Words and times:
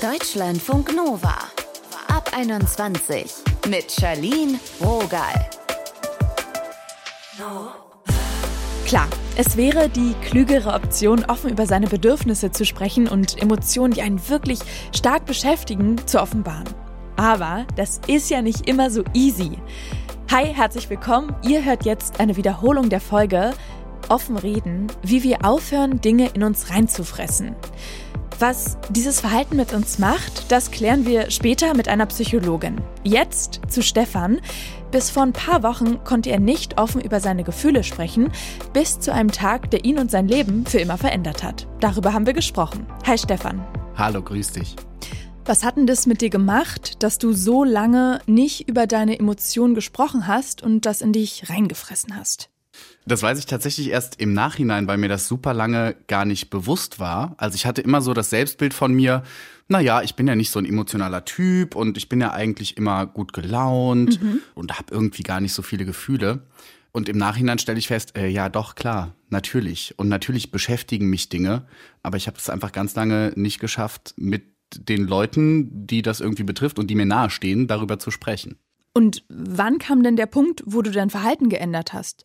Deutschlandfunk 0.00 0.94
Nova. 0.94 1.34
Ab 2.06 2.30
21 2.32 3.34
mit 3.68 3.90
Charlene 3.90 4.60
Rogal. 4.80 5.50
Klar, 8.86 9.08
es 9.36 9.56
wäre 9.56 9.88
die 9.88 10.14
klügere 10.22 10.72
Option, 10.72 11.24
offen 11.24 11.50
über 11.50 11.66
seine 11.66 11.88
Bedürfnisse 11.88 12.52
zu 12.52 12.64
sprechen 12.64 13.08
und 13.08 13.42
Emotionen, 13.42 13.92
die 13.92 14.02
einen 14.02 14.28
wirklich 14.28 14.60
stark 14.94 15.24
beschäftigen, 15.24 15.96
zu 16.06 16.22
offenbaren. 16.22 16.68
Aber 17.16 17.66
das 17.74 18.00
ist 18.06 18.30
ja 18.30 18.40
nicht 18.40 18.68
immer 18.68 18.92
so 18.92 19.02
easy. 19.14 19.58
Hi, 20.30 20.44
herzlich 20.44 20.88
willkommen. 20.90 21.34
Ihr 21.42 21.64
hört 21.64 21.84
jetzt 21.84 22.20
eine 22.20 22.36
Wiederholung 22.36 22.88
der 22.88 23.00
Folge 23.00 23.52
Offen 24.08 24.36
reden, 24.36 24.86
wie 25.02 25.22
wir 25.22 25.44
aufhören, 25.44 26.00
Dinge 26.00 26.30
in 26.34 26.42
uns 26.42 26.70
reinzufressen. 26.70 27.56
Was 28.40 28.78
dieses 28.90 29.20
Verhalten 29.20 29.56
mit 29.56 29.72
uns 29.72 29.98
macht, 29.98 30.52
das 30.52 30.70
klären 30.70 31.04
wir 31.04 31.28
später 31.28 31.74
mit 31.74 31.88
einer 31.88 32.06
Psychologin. 32.06 32.80
Jetzt 33.02 33.62
zu 33.66 33.82
Stefan. 33.82 34.40
Bis 34.92 35.10
vor 35.10 35.24
ein 35.24 35.32
paar 35.32 35.64
Wochen 35.64 36.04
konnte 36.04 36.30
er 36.30 36.38
nicht 36.38 36.78
offen 36.78 37.00
über 37.00 37.18
seine 37.18 37.42
Gefühle 37.42 37.82
sprechen, 37.82 38.30
bis 38.72 39.00
zu 39.00 39.12
einem 39.12 39.32
Tag, 39.32 39.72
der 39.72 39.84
ihn 39.84 39.98
und 39.98 40.12
sein 40.12 40.28
Leben 40.28 40.64
für 40.66 40.78
immer 40.78 40.96
verändert 40.96 41.42
hat. 41.42 41.66
Darüber 41.80 42.12
haben 42.12 42.26
wir 42.26 42.32
gesprochen. 42.32 42.86
Hi 43.04 43.18
Stefan. 43.18 43.60
Hallo, 43.96 44.22
grüß 44.22 44.52
dich. 44.52 44.76
Was 45.44 45.64
hat 45.64 45.76
denn 45.76 45.88
das 45.88 46.06
mit 46.06 46.20
dir 46.20 46.30
gemacht, 46.30 47.02
dass 47.02 47.18
du 47.18 47.32
so 47.32 47.64
lange 47.64 48.20
nicht 48.26 48.68
über 48.68 48.86
deine 48.86 49.18
Emotionen 49.18 49.74
gesprochen 49.74 50.28
hast 50.28 50.62
und 50.62 50.86
das 50.86 51.00
in 51.00 51.12
dich 51.12 51.50
reingefressen 51.50 52.16
hast? 52.16 52.50
Das 53.08 53.22
weiß 53.22 53.38
ich 53.38 53.46
tatsächlich 53.46 53.88
erst 53.88 54.20
im 54.20 54.34
Nachhinein, 54.34 54.86
weil 54.86 54.98
mir 54.98 55.08
das 55.08 55.28
super 55.28 55.54
lange 55.54 55.96
gar 56.08 56.26
nicht 56.26 56.50
bewusst 56.50 57.00
war. 57.00 57.34
Also 57.38 57.54
ich 57.54 57.64
hatte 57.64 57.80
immer 57.80 58.02
so 58.02 58.12
das 58.12 58.28
Selbstbild 58.28 58.74
von 58.74 58.92
mir, 58.92 59.22
naja, 59.66 60.02
ich 60.02 60.14
bin 60.14 60.26
ja 60.26 60.36
nicht 60.36 60.50
so 60.50 60.58
ein 60.58 60.66
emotionaler 60.66 61.24
Typ 61.24 61.74
und 61.74 61.96
ich 61.96 62.08
bin 62.08 62.20
ja 62.20 62.32
eigentlich 62.32 62.76
immer 62.76 63.06
gut 63.06 63.32
gelaunt 63.32 64.22
mhm. 64.22 64.40
und 64.54 64.78
habe 64.78 64.92
irgendwie 64.92 65.22
gar 65.22 65.40
nicht 65.40 65.54
so 65.54 65.62
viele 65.62 65.86
Gefühle. 65.86 66.42
Und 66.92 67.08
im 67.08 67.16
Nachhinein 67.16 67.58
stelle 67.58 67.78
ich 67.78 67.88
fest, 67.88 68.16
äh, 68.16 68.28
ja 68.28 68.48
doch, 68.48 68.74
klar, 68.74 69.14
natürlich. 69.30 69.94
Und 69.98 70.08
natürlich 70.08 70.50
beschäftigen 70.50 71.08
mich 71.08 71.28
Dinge, 71.28 71.66
aber 72.02 72.16
ich 72.16 72.26
habe 72.26 72.38
es 72.38 72.50
einfach 72.50 72.72
ganz 72.72 72.94
lange 72.94 73.32
nicht 73.36 73.58
geschafft, 73.58 74.14
mit 74.16 74.44
den 74.76 75.06
Leuten, 75.06 75.86
die 75.86 76.02
das 76.02 76.20
irgendwie 76.20 76.42
betrifft 76.42 76.78
und 76.78 76.88
die 76.88 76.94
mir 76.94 77.06
nahestehen, 77.06 77.68
darüber 77.68 77.98
zu 77.98 78.10
sprechen. 78.10 78.58
Und 78.98 79.22
wann 79.28 79.78
kam 79.78 80.02
denn 80.02 80.16
der 80.16 80.26
Punkt, 80.26 80.64
wo 80.66 80.82
du 80.82 80.90
dein 80.90 81.08
Verhalten 81.08 81.48
geändert 81.50 81.92
hast? 81.92 82.24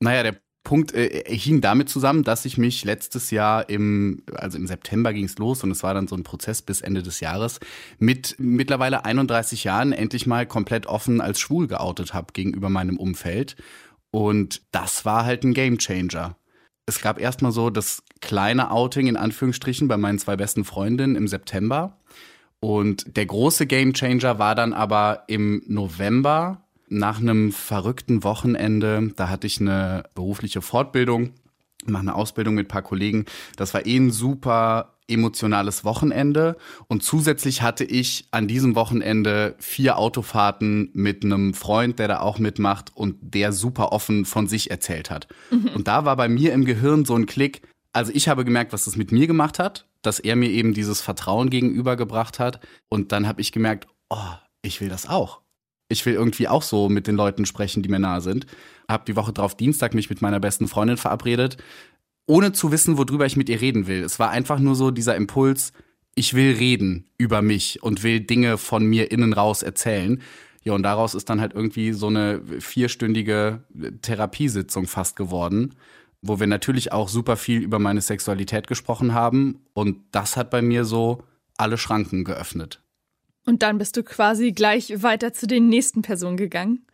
Naja, 0.00 0.22
der 0.22 0.36
Punkt 0.62 0.94
äh, 0.94 1.22
hing 1.26 1.60
damit 1.60 1.90
zusammen, 1.90 2.22
dass 2.22 2.46
ich 2.46 2.56
mich 2.56 2.82
letztes 2.82 3.30
Jahr 3.30 3.68
im, 3.68 4.22
also 4.32 4.56
im 4.56 4.66
September 4.66 5.12
ging 5.12 5.26
es 5.26 5.36
los 5.36 5.62
und 5.62 5.70
es 5.70 5.82
war 5.82 5.92
dann 5.92 6.08
so 6.08 6.16
ein 6.16 6.22
Prozess 6.22 6.62
bis 6.62 6.80
Ende 6.80 7.02
des 7.02 7.20
Jahres, 7.20 7.60
mit 7.98 8.36
mittlerweile 8.38 9.04
31 9.04 9.64
Jahren 9.64 9.92
endlich 9.92 10.26
mal 10.26 10.46
komplett 10.46 10.86
offen 10.86 11.20
als 11.20 11.40
schwul 11.40 11.66
geoutet 11.66 12.14
habe 12.14 12.32
gegenüber 12.32 12.70
meinem 12.70 12.96
Umfeld. 12.96 13.56
Und 14.10 14.62
das 14.72 15.04
war 15.04 15.26
halt 15.26 15.44
ein 15.44 15.52
Gamechanger. 15.52 16.38
Es 16.86 17.02
gab 17.02 17.20
erstmal 17.20 17.52
so 17.52 17.68
das 17.68 18.02
kleine 18.22 18.70
Outing 18.70 19.08
in 19.08 19.18
Anführungsstrichen 19.18 19.88
bei 19.88 19.98
meinen 19.98 20.18
zwei 20.18 20.36
besten 20.36 20.64
Freundinnen 20.64 21.16
im 21.16 21.28
September. 21.28 22.00
Und 22.64 23.18
der 23.18 23.26
große 23.26 23.66
Gamechanger 23.66 24.38
war 24.38 24.54
dann 24.54 24.72
aber 24.72 25.24
im 25.26 25.62
November 25.66 26.62
nach 26.88 27.20
einem 27.20 27.52
verrückten 27.52 28.24
Wochenende, 28.24 29.12
da 29.16 29.28
hatte 29.28 29.46
ich 29.46 29.60
eine 29.60 30.04
berufliche 30.14 30.62
Fortbildung, 30.62 31.34
mache 31.84 32.00
eine 32.00 32.14
Ausbildung 32.14 32.54
mit 32.54 32.64
ein 32.64 32.68
paar 32.68 32.80
Kollegen. 32.80 33.26
Das 33.56 33.74
war 33.74 33.84
eh 33.84 33.98
ein 33.98 34.10
super 34.10 34.94
emotionales 35.08 35.84
Wochenende 35.84 36.56
und 36.88 37.02
zusätzlich 37.02 37.60
hatte 37.60 37.84
ich 37.84 38.28
an 38.30 38.48
diesem 38.48 38.76
Wochenende 38.76 39.56
vier 39.58 39.98
Autofahrten 39.98 40.88
mit 40.94 41.22
einem 41.22 41.52
Freund, 41.52 41.98
der 41.98 42.08
da 42.08 42.20
auch 42.20 42.38
mitmacht 42.38 42.92
und 42.94 43.16
der 43.20 43.52
super 43.52 43.92
offen 43.92 44.24
von 44.24 44.46
sich 44.46 44.70
erzählt 44.70 45.10
hat. 45.10 45.28
Mhm. 45.50 45.68
Und 45.74 45.86
da 45.86 46.06
war 46.06 46.16
bei 46.16 46.30
mir 46.30 46.54
im 46.54 46.64
Gehirn 46.64 47.04
so 47.04 47.14
ein 47.14 47.26
Klick, 47.26 47.60
also 47.92 48.10
ich 48.14 48.26
habe 48.26 48.46
gemerkt, 48.46 48.72
was 48.72 48.86
das 48.86 48.96
mit 48.96 49.12
mir 49.12 49.26
gemacht 49.26 49.58
hat, 49.58 49.84
dass 50.06 50.20
er 50.20 50.36
mir 50.36 50.50
eben 50.50 50.74
dieses 50.74 51.00
Vertrauen 51.00 51.50
gegenübergebracht 51.50 52.38
hat 52.38 52.60
und 52.88 53.12
dann 53.12 53.26
habe 53.26 53.40
ich 53.40 53.52
gemerkt, 53.52 53.86
oh, 54.10 54.34
ich 54.62 54.80
will 54.80 54.88
das 54.88 55.08
auch 55.08 55.44
ich 55.88 56.04
will 56.06 56.14
irgendwie 56.14 56.48
auch 56.48 56.62
so 56.62 56.88
mit 56.88 57.06
den 57.06 57.16
Leuten 57.16 57.46
sprechen, 57.46 57.82
die 57.82 57.88
mir 57.88 57.98
nahe 57.98 58.20
sind. 58.20 58.46
Hab 58.88 59.06
die 59.06 59.16
Woche 59.16 59.32
drauf 59.32 59.56
Dienstag 59.56 59.94
mich 59.94 60.10
mit 60.10 60.22
meiner 60.22 60.40
besten 60.40 60.68
Freundin 60.68 60.96
verabredet, 60.96 61.56
ohne 62.26 62.52
zu 62.52 62.72
wissen, 62.72 62.96
worüber 62.96 63.26
ich 63.26 63.36
mit 63.36 63.48
ihr 63.48 63.60
reden 63.60 63.86
will. 63.86 64.02
Es 64.02 64.18
war 64.18 64.30
einfach 64.30 64.58
nur 64.58 64.74
so 64.74 64.90
dieser 64.90 65.16
Impuls, 65.16 65.72
ich 66.14 66.34
will 66.34 66.54
reden 66.54 67.06
über 67.18 67.42
mich 67.42 67.82
und 67.82 68.02
will 68.02 68.20
Dinge 68.20 68.56
von 68.56 68.84
mir 68.84 69.10
innen 69.10 69.32
raus 69.32 69.62
erzählen. 69.62 70.22
Ja, 70.62 70.72
und 70.72 70.82
daraus 70.82 71.14
ist 71.14 71.28
dann 71.28 71.40
halt 71.40 71.52
irgendwie 71.52 71.92
so 71.92 72.06
eine 72.06 72.40
vierstündige 72.60 73.64
Therapiesitzung 74.00 74.86
fast 74.86 75.16
geworden, 75.16 75.74
wo 76.26 76.40
wir 76.40 76.46
natürlich 76.46 76.90
auch 76.90 77.08
super 77.08 77.36
viel 77.36 77.62
über 77.62 77.78
meine 77.78 78.00
Sexualität 78.00 78.66
gesprochen 78.66 79.12
haben. 79.12 79.60
Und 79.74 79.98
das 80.10 80.36
hat 80.36 80.50
bei 80.50 80.62
mir 80.62 80.84
so 80.84 81.22
alle 81.58 81.76
Schranken 81.76 82.24
geöffnet. 82.24 82.82
Und 83.46 83.62
dann 83.62 83.76
bist 83.76 83.96
du 83.98 84.02
quasi 84.02 84.52
gleich 84.52 85.02
weiter 85.02 85.34
zu 85.34 85.46
den 85.46 85.68
nächsten 85.68 86.00
Personen 86.00 86.38
gegangen? 86.38 86.86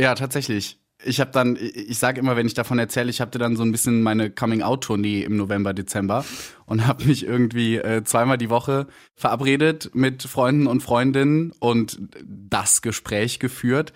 Ja, 0.00 0.14
tatsächlich. 0.16 0.80
Ich 1.04 1.20
habe 1.20 1.30
dann, 1.30 1.56
ich 1.56 2.00
sage 2.00 2.18
immer, 2.18 2.34
wenn 2.34 2.48
ich 2.48 2.54
davon 2.54 2.80
erzähle, 2.80 3.10
ich 3.10 3.20
hatte 3.20 3.38
dann 3.38 3.54
so 3.54 3.62
ein 3.62 3.70
bisschen 3.70 4.02
meine 4.02 4.30
Coming-out-Tournee 4.30 5.22
im 5.22 5.36
November, 5.36 5.72
Dezember 5.72 6.24
und 6.66 6.84
habe 6.88 7.04
mich 7.04 7.24
irgendwie 7.24 7.76
äh, 7.76 8.02
zweimal 8.02 8.38
die 8.38 8.50
Woche 8.50 8.88
verabredet 9.14 9.92
mit 9.94 10.24
Freunden 10.24 10.66
und 10.66 10.82
Freundinnen 10.82 11.52
und 11.60 12.00
das 12.24 12.82
Gespräch 12.82 13.38
geführt. 13.38 13.92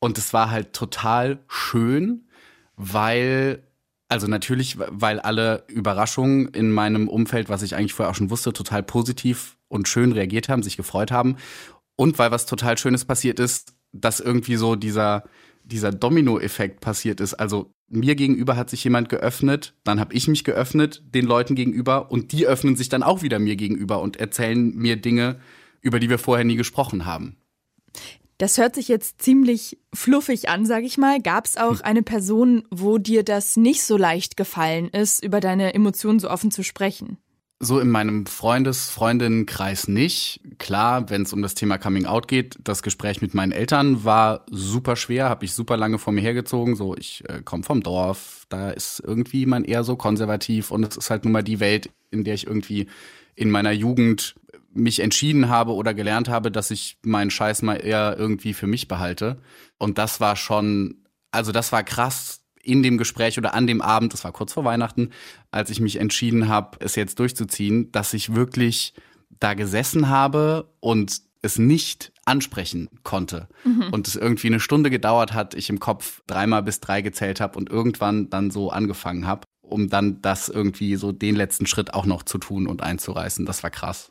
Und 0.00 0.18
es 0.18 0.34
war 0.34 0.50
halt 0.50 0.74
total 0.74 1.38
schön, 1.48 2.26
weil 2.76 3.62
also 4.12 4.26
natürlich, 4.26 4.76
weil 4.78 5.20
alle 5.20 5.64
Überraschungen 5.68 6.48
in 6.48 6.70
meinem 6.70 7.08
Umfeld, 7.08 7.48
was 7.48 7.62
ich 7.62 7.74
eigentlich 7.74 7.94
vorher 7.94 8.10
auch 8.10 8.14
schon 8.14 8.28
wusste, 8.28 8.52
total 8.52 8.82
positiv 8.82 9.56
und 9.68 9.88
schön 9.88 10.12
reagiert 10.12 10.50
haben, 10.50 10.62
sich 10.62 10.76
gefreut 10.76 11.10
haben. 11.10 11.36
Und 11.96 12.18
weil 12.18 12.30
was 12.30 12.44
total 12.44 12.76
Schönes 12.76 13.06
passiert 13.06 13.40
ist, 13.40 13.74
dass 13.92 14.20
irgendwie 14.20 14.56
so 14.56 14.76
dieser, 14.76 15.24
dieser 15.64 15.92
Domino-Effekt 15.92 16.80
passiert 16.80 17.20
ist. 17.20 17.32
Also 17.32 17.72
mir 17.88 18.14
gegenüber 18.14 18.54
hat 18.54 18.68
sich 18.68 18.84
jemand 18.84 19.08
geöffnet, 19.08 19.72
dann 19.82 19.98
habe 19.98 20.12
ich 20.12 20.28
mich 20.28 20.44
geöffnet 20.44 21.02
den 21.14 21.24
Leuten 21.24 21.54
gegenüber 21.54 22.10
und 22.10 22.32
die 22.32 22.46
öffnen 22.46 22.76
sich 22.76 22.90
dann 22.90 23.02
auch 23.02 23.22
wieder 23.22 23.38
mir 23.38 23.56
gegenüber 23.56 24.02
und 24.02 24.18
erzählen 24.18 24.74
mir 24.76 24.96
Dinge, 24.96 25.40
über 25.80 26.00
die 26.00 26.10
wir 26.10 26.18
vorher 26.18 26.44
nie 26.44 26.56
gesprochen 26.56 27.06
haben. 27.06 27.38
Das 28.42 28.58
hört 28.58 28.74
sich 28.74 28.88
jetzt 28.88 29.22
ziemlich 29.22 29.78
fluffig 29.94 30.48
an, 30.48 30.66
sag 30.66 30.82
ich 30.82 30.98
mal. 30.98 31.22
Gab 31.22 31.46
es 31.46 31.56
auch 31.56 31.76
hm. 31.76 31.84
eine 31.84 32.02
Person, 32.02 32.64
wo 32.72 32.98
dir 32.98 33.22
das 33.22 33.56
nicht 33.56 33.84
so 33.84 33.96
leicht 33.96 34.36
gefallen 34.36 34.88
ist, 34.88 35.24
über 35.24 35.38
deine 35.38 35.74
Emotionen 35.74 36.18
so 36.18 36.28
offen 36.28 36.50
zu 36.50 36.64
sprechen? 36.64 37.18
So 37.60 37.78
in 37.78 37.88
meinem 37.88 38.26
Freundes-, 38.26 38.90
Freundinnenkreis 38.90 39.86
nicht. 39.86 40.40
Klar, 40.58 41.08
wenn 41.08 41.22
es 41.22 41.32
um 41.32 41.40
das 41.40 41.54
Thema 41.54 41.78
Coming 41.78 42.06
Out 42.06 42.26
geht, 42.26 42.58
das 42.64 42.82
Gespräch 42.82 43.22
mit 43.22 43.32
meinen 43.32 43.52
Eltern 43.52 44.02
war 44.02 44.44
super 44.50 44.96
schwer, 44.96 45.28
habe 45.28 45.44
ich 45.44 45.54
super 45.54 45.76
lange 45.76 46.00
vor 46.00 46.12
mir 46.12 46.22
hergezogen. 46.22 46.74
So, 46.74 46.96
ich 46.96 47.22
äh, 47.28 47.42
komme 47.44 47.62
vom 47.62 47.80
Dorf, 47.80 48.46
da 48.48 48.70
ist 48.70 49.00
irgendwie 49.06 49.46
man 49.46 49.62
eher 49.62 49.84
so 49.84 49.94
konservativ 49.94 50.72
und 50.72 50.82
es 50.82 50.96
ist 50.96 51.10
halt 51.10 51.22
nun 51.22 51.32
mal 51.32 51.44
die 51.44 51.60
Welt, 51.60 51.90
in 52.10 52.24
der 52.24 52.34
ich 52.34 52.48
irgendwie 52.48 52.88
in 53.36 53.52
meiner 53.52 53.70
Jugend 53.70 54.34
mich 54.74 55.00
entschieden 55.00 55.48
habe 55.48 55.72
oder 55.72 55.94
gelernt 55.94 56.28
habe, 56.28 56.50
dass 56.50 56.70
ich 56.70 56.98
meinen 57.02 57.30
Scheiß 57.30 57.62
mal 57.62 57.76
eher 57.76 58.16
irgendwie 58.18 58.54
für 58.54 58.66
mich 58.66 58.88
behalte. 58.88 59.38
Und 59.78 59.98
das 59.98 60.20
war 60.20 60.36
schon, 60.36 61.02
also 61.30 61.52
das 61.52 61.72
war 61.72 61.82
krass 61.82 62.40
in 62.62 62.82
dem 62.82 62.96
Gespräch 62.96 63.38
oder 63.38 63.54
an 63.54 63.66
dem 63.66 63.82
Abend, 63.82 64.12
das 64.12 64.24
war 64.24 64.32
kurz 64.32 64.52
vor 64.52 64.64
Weihnachten, 64.64 65.10
als 65.50 65.70
ich 65.70 65.80
mich 65.80 65.96
entschieden 65.96 66.48
habe, 66.48 66.78
es 66.80 66.94
jetzt 66.94 67.18
durchzuziehen, 67.18 67.90
dass 67.92 68.14
ich 68.14 68.34
wirklich 68.34 68.94
da 69.40 69.54
gesessen 69.54 70.08
habe 70.08 70.70
und 70.80 71.20
es 71.42 71.58
nicht 71.58 72.12
ansprechen 72.24 72.88
konnte. 73.02 73.48
Mhm. 73.64 73.88
Und 73.90 74.06
es 74.06 74.14
irgendwie 74.14 74.46
eine 74.46 74.60
Stunde 74.60 74.90
gedauert 74.90 75.32
hat, 75.32 75.54
ich 75.54 75.68
im 75.70 75.80
Kopf 75.80 76.22
dreimal 76.28 76.62
bis 76.62 76.78
drei 76.78 77.02
gezählt 77.02 77.40
habe 77.40 77.58
und 77.58 77.68
irgendwann 77.68 78.30
dann 78.30 78.52
so 78.52 78.70
angefangen 78.70 79.26
habe, 79.26 79.42
um 79.60 79.88
dann 79.88 80.22
das 80.22 80.48
irgendwie 80.48 80.94
so 80.94 81.10
den 81.10 81.34
letzten 81.34 81.66
Schritt 81.66 81.94
auch 81.94 82.06
noch 82.06 82.22
zu 82.22 82.38
tun 82.38 82.68
und 82.68 82.82
einzureißen. 82.82 83.44
Das 83.44 83.64
war 83.64 83.70
krass. 83.70 84.10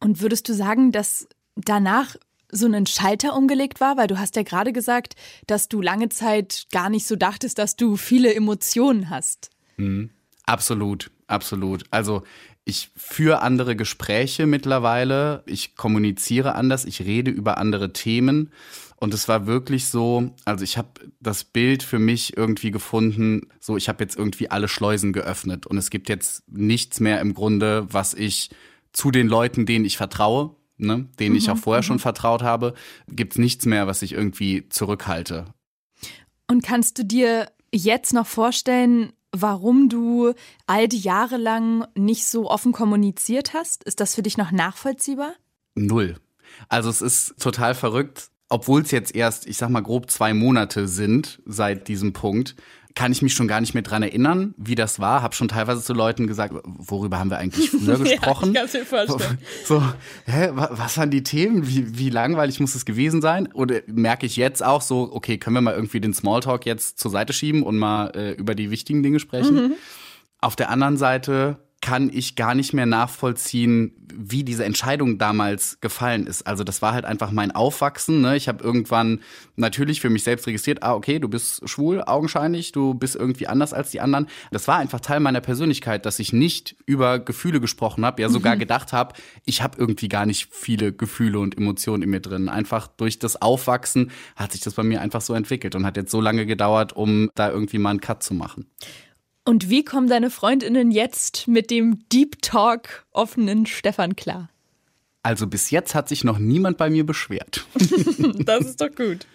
Und 0.00 0.20
würdest 0.20 0.48
du 0.48 0.54
sagen, 0.54 0.92
dass 0.92 1.28
danach 1.56 2.16
so 2.50 2.66
ein 2.66 2.86
Schalter 2.86 3.36
umgelegt 3.36 3.80
war? 3.80 3.96
Weil 3.96 4.06
du 4.06 4.18
hast 4.18 4.36
ja 4.36 4.42
gerade 4.42 4.72
gesagt, 4.72 5.14
dass 5.46 5.68
du 5.68 5.80
lange 5.80 6.08
Zeit 6.08 6.66
gar 6.72 6.88
nicht 6.88 7.06
so 7.06 7.16
dachtest, 7.16 7.58
dass 7.58 7.76
du 7.76 7.96
viele 7.96 8.34
Emotionen 8.34 9.10
hast. 9.10 9.50
Mhm. 9.76 10.10
Absolut, 10.46 11.10
absolut. 11.26 11.84
Also 11.90 12.22
ich 12.64 12.90
führe 12.96 13.42
andere 13.42 13.76
Gespräche 13.76 14.46
mittlerweile, 14.46 15.42
ich 15.46 15.76
kommuniziere 15.76 16.54
anders, 16.54 16.86
ich 16.86 17.02
rede 17.02 17.30
über 17.30 17.58
andere 17.58 17.92
Themen. 17.92 18.50
Und 18.96 19.14
es 19.14 19.28
war 19.28 19.46
wirklich 19.46 19.86
so, 19.86 20.34
also 20.44 20.64
ich 20.64 20.76
habe 20.76 20.88
das 21.20 21.44
Bild 21.44 21.82
für 21.82 21.98
mich 21.98 22.36
irgendwie 22.36 22.70
gefunden, 22.70 23.48
so 23.60 23.76
ich 23.76 23.88
habe 23.88 24.02
jetzt 24.02 24.16
irgendwie 24.16 24.50
alle 24.50 24.68
Schleusen 24.68 25.12
geöffnet 25.12 25.66
und 25.66 25.76
es 25.76 25.90
gibt 25.90 26.08
jetzt 26.08 26.42
nichts 26.50 26.98
mehr 26.98 27.20
im 27.20 27.32
Grunde, 27.32 27.86
was 27.90 28.14
ich 28.14 28.50
zu 28.98 29.12
den 29.12 29.28
Leuten, 29.28 29.64
denen 29.64 29.84
ich 29.84 29.96
vertraue, 29.96 30.56
ne, 30.76 31.08
denen 31.20 31.30
mhm, 31.30 31.38
ich 31.38 31.50
auch 31.50 31.56
vorher 31.56 31.82
mhm. 31.82 31.86
schon 31.86 31.98
vertraut 32.00 32.42
habe, 32.42 32.74
gibt 33.08 33.34
es 33.34 33.38
nichts 33.38 33.64
mehr, 33.64 33.86
was 33.86 34.02
ich 34.02 34.12
irgendwie 34.12 34.68
zurückhalte. 34.70 35.54
Und 36.48 36.64
kannst 36.64 36.98
du 36.98 37.04
dir 37.04 37.48
jetzt 37.72 38.12
noch 38.12 38.26
vorstellen, 38.26 39.12
warum 39.30 39.88
du 39.88 40.32
all 40.66 40.88
die 40.88 40.98
Jahre 40.98 41.36
lang 41.36 41.86
nicht 41.94 42.26
so 42.26 42.50
offen 42.50 42.72
kommuniziert 42.72 43.54
hast? 43.54 43.84
Ist 43.84 44.00
das 44.00 44.16
für 44.16 44.22
dich 44.22 44.36
noch 44.36 44.50
nachvollziehbar? 44.50 45.34
Null. 45.76 46.16
Also 46.68 46.90
es 46.90 47.00
ist 47.00 47.38
total 47.38 47.76
verrückt, 47.76 48.30
obwohl 48.48 48.82
es 48.82 48.90
jetzt 48.90 49.14
erst, 49.14 49.46
ich 49.46 49.58
sag 49.58 49.68
mal, 49.68 49.82
grob 49.82 50.10
zwei 50.10 50.34
Monate 50.34 50.88
sind 50.88 51.40
seit 51.46 51.86
diesem 51.86 52.12
Punkt, 52.14 52.56
kann 52.98 53.12
ich 53.12 53.22
mich 53.22 53.32
schon 53.32 53.46
gar 53.46 53.60
nicht 53.60 53.74
mehr 53.74 53.84
dran 53.84 54.02
erinnern, 54.02 54.56
wie 54.56 54.74
das 54.74 54.98
war. 54.98 55.22
Hab 55.22 55.32
schon 55.32 55.46
teilweise 55.46 55.80
zu 55.84 55.92
Leuten 55.92 56.26
gesagt, 56.26 56.52
worüber 56.64 57.20
haben 57.20 57.30
wir 57.30 57.38
eigentlich 57.38 57.70
früher 57.70 57.96
gesprochen? 57.96 58.52
ja, 58.54 58.64
ich 58.64 58.72
mir 58.72 58.84
vorstellen. 58.84 59.38
So, 59.64 59.80
hä, 60.26 60.48
was 60.52 60.98
waren 60.98 61.08
die 61.08 61.22
Themen? 61.22 61.68
Wie, 61.68 61.96
wie 61.96 62.10
langweilig 62.10 62.58
muss 62.58 62.74
es 62.74 62.84
gewesen 62.84 63.22
sein? 63.22 63.52
Oder 63.52 63.82
merke 63.86 64.26
ich 64.26 64.34
jetzt 64.34 64.64
auch 64.64 64.82
so, 64.82 65.10
okay, 65.12 65.38
können 65.38 65.54
wir 65.54 65.60
mal 65.60 65.74
irgendwie 65.74 66.00
den 66.00 66.12
Smalltalk 66.12 66.66
jetzt 66.66 66.98
zur 66.98 67.12
Seite 67.12 67.32
schieben 67.32 67.62
und 67.62 67.78
mal 67.78 68.08
äh, 68.16 68.32
über 68.32 68.56
die 68.56 68.72
wichtigen 68.72 69.04
Dinge 69.04 69.20
sprechen? 69.20 69.54
Mhm. 69.54 69.72
Auf 70.40 70.56
der 70.56 70.68
anderen 70.68 70.96
Seite 70.96 71.67
kann 71.80 72.10
ich 72.12 72.34
gar 72.34 72.54
nicht 72.54 72.72
mehr 72.72 72.86
nachvollziehen, 72.86 73.92
wie 74.12 74.42
diese 74.42 74.64
Entscheidung 74.64 75.16
damals 75.18 75.80
gefallen 75.80 76.26
ist. 76.26 76.46
Also 76.46 76.64
das 76.64 76.82
war 76.82 76.92
halt 76.92 77.04
einfach 77.04 77.30
mein 77.30 77.52
Aufwachsen. 77.52 78.20
Ne? 78.20 78.36
Ich 78.36 78.48
habe 78.48 78.64
irgendwann 78.64 79.20
natürlich 79.56 80.00
für 80.00 80.10
mich 80.10 80.24
selbst 80.24 80.46
registriert, 80.46 80.82
ah, 80.82 80.94
okay, 80.94 81.20
du 81.20 81.28
bist 81.28 81.68
schwul, 81.68 82.02
augenscheinlich, 82.02 82.72
du 82.72 82.94
bist 82.94 83.14
irgendwie 83.14 83.46
anders 83.46 83.72
als 83.72 83.90
die 83.90 84.00
anderen. 84.00 84.26
Das 84.50 84.66
war 84.66 84.78
einfach 84.78 85.00
Teil 85.00 85.20
meiner 85.20 85.40
Persönlichkeit, 85.40 86.04
dass 86.04 86.18
ich 86.18 86.32
nicht 86.32 86.74
über 86.84 87.20
Gefühle 87.20 87.60
gesprochen 87.60 88.04
habe, 88.04 88.22
ja 88.22 88.28
sogar 88.28 88.56
mhm. 88.56 88.60
gedacht 88.60 88.92
habe, 88.92 89.14
ich 89.44 89.62
habe 89.62 89.78
irgendwie 89.78 90.08
gar 90.08 90.26
nicht 90.26 90.48
viele 90.52 90.92
Gefühle 90.92 91.38
und 91.38 91.56
Emotionen 91.56 92.02
in 92.02 92.10
mir 92.10 92.20
drin. 92.20 92.48
Einfach 92.48 92.88
durch 92.88 93.20
das 93.20 93.40
Aufwachsen 93.40 94.10
hat 94.34 94.52
sich 94.52 94.62
das 94.62 94.74
bei 94.74 94.82
mir 94.82 95.00
einfach 95.00 95.20
so 95.20 95.34
entwickelt 95.34 95.76
und 95.76 95.86
hat 95.86 95.96
jetzt 95.96 96.10
so 96.10 96.20
lange 96.20 96.44
gedauert, 96.44 96.92
um 96.94 97.30
da 97.36 97.50
irgendwie 97.50 97.78
mal 97.78 97.90
einen 97.90 98.00
Cut 98.00 98.22
zu 98.22 98.34
machen. 98.34 98.66
Und 99.48 99.70
wie 99.70 99.82
kommen 99.82 100.08
deine 100.08 100.28
Freundinnen 100.28 100.90
jetzt 100.90 101.48
mit 101.48 101.70
dem 101.70 102.06
Deep 102.10 102.42
Talk 102.42 103.06
offenen 103.12 103.64
Stefan 103.64 104.14
klar? 104.14 104.50
Also 105.22 105.46
bis 105.46 105.70
jetzt 105.70 105.94
hat 105.94 106.06
sich 106.06 106.22
noch 106.22 106.38
niemand 106.38 106.76
bei 106.76 106.90
mir 106.90 107.06
beschwert. 107.06 107.64
das 108.44 108.66
ist 108.66 108.82
doch 108.82 108.94
gut. 108.94 109.26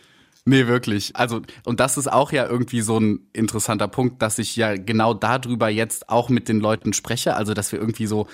Nee, 0.45 0.68
wirklich. 0.68 1.15
Also, 1.15 1.42
und 1.65 1.80
das 1.80 1.98
ist 1.98 2.13
auch 2.13 2.31
ja 2.31 2.48
irgendwie 2.48 2.81
so 2.81 3.00
ein 3.00 3.27
interessanter 3.33 3.88
Punkt, 3.88 4.21
dass 4.21 4.38
ich 4.38 4.56
ja 4.56 4.75
genau 4.75 5.15
darüber 5.15 5.68
jetzt 5.69 6.10
auch 6.10 6.30
mit 6.30 6.48
den 6.48 6.60
Leuten 6.60 6.94
spreche. 6.94 7.36
Also, 7.36 7.56
dass 7.56 7.71
wir 7.71 7.80
irgendwie 7.80 8.06
so 8.06 8.27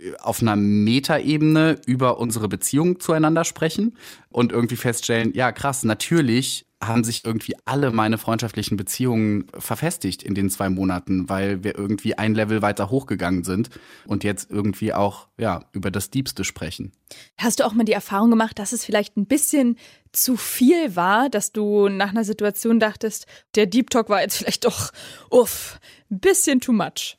äh, 0.00 0.16
auf 0.18 0.42
einer 0.42 0.56
Metaebene 0.56 1.80
über 1.86 2.18
unsere 2.18 2.48
Beziehung 2.48 2.98
zueinander 2.98 3.44
sprechen 3.44 3.96
und 4.28 4.50
irgendwie 4.50 4.74
feststellen, 4.74 5.32
ja 5.34 5.52
krass, 5.52 5.84
natürlich 5.84 6.66
haben 6.82 7.04
sich 7.04 7.24
irgendwie 7.24 7.54
alle 7.64 7.92
meine 7.92 8.18
freundschaftlichen 8.18 8.76
Beziehungen 8.76 9.46
verfestigt 9.56 10.22
in 10.22 10.34
den 10.34 10.50
zwei 10.50 10.68
Monaten, 10.68 11.28
weil 11.28 11.62
wir 11.62 11.78
irgendwie 11.78 12.18
ein 12.18 12.34
Level 12.34 12.60
weiter 12.60 12.90
hochgegangen 12.90 13.44
sind 13.44 13.70
und 14.06 14.24
jetzt 14.24 14.50
irgendwie 14.50 14.92
auch 14.92 15.28
ja 15.38 15.64
über 15.72 15.90
das 15.90 16.10
Diebste 16.10 16.44
sprechen. 16.44 16.92
Hast 17.38 17.60
du 17.60 17.64
auch 17.64 17.72
mal 17.72 17.84
die 17.84 17.92
Erfahrung 17.92 18.30
gemacht, 18.30 18.58
dass 18.58 18.72
es 18.72 18.84
vielleicht 18.84 19.16
ein 19.16 19.26
bisschen 19.26 19.76
zu 20.12 20.36
viel 20.36 20.96
war, 20.96 21.30
dass 21.30 21.52
du 21.52 21.88
nach 21.88 22.10
einer 22.10 22.24
Situation 22.24 22.80
dachtest, 22.80 23.26
der 23.54 23.66
Deep 23.66 23.90
Talk 23.90 24.08
war 24.08 24.20
jetzt 24.20 24.38
vielleicht 24.38 24.64
doch, 24.64 24.92
uff, 25.30 25.78
ein 26.10 26.20
bisschen 26.20 26.60
too 26.60 26.72
much? 26.72 27.16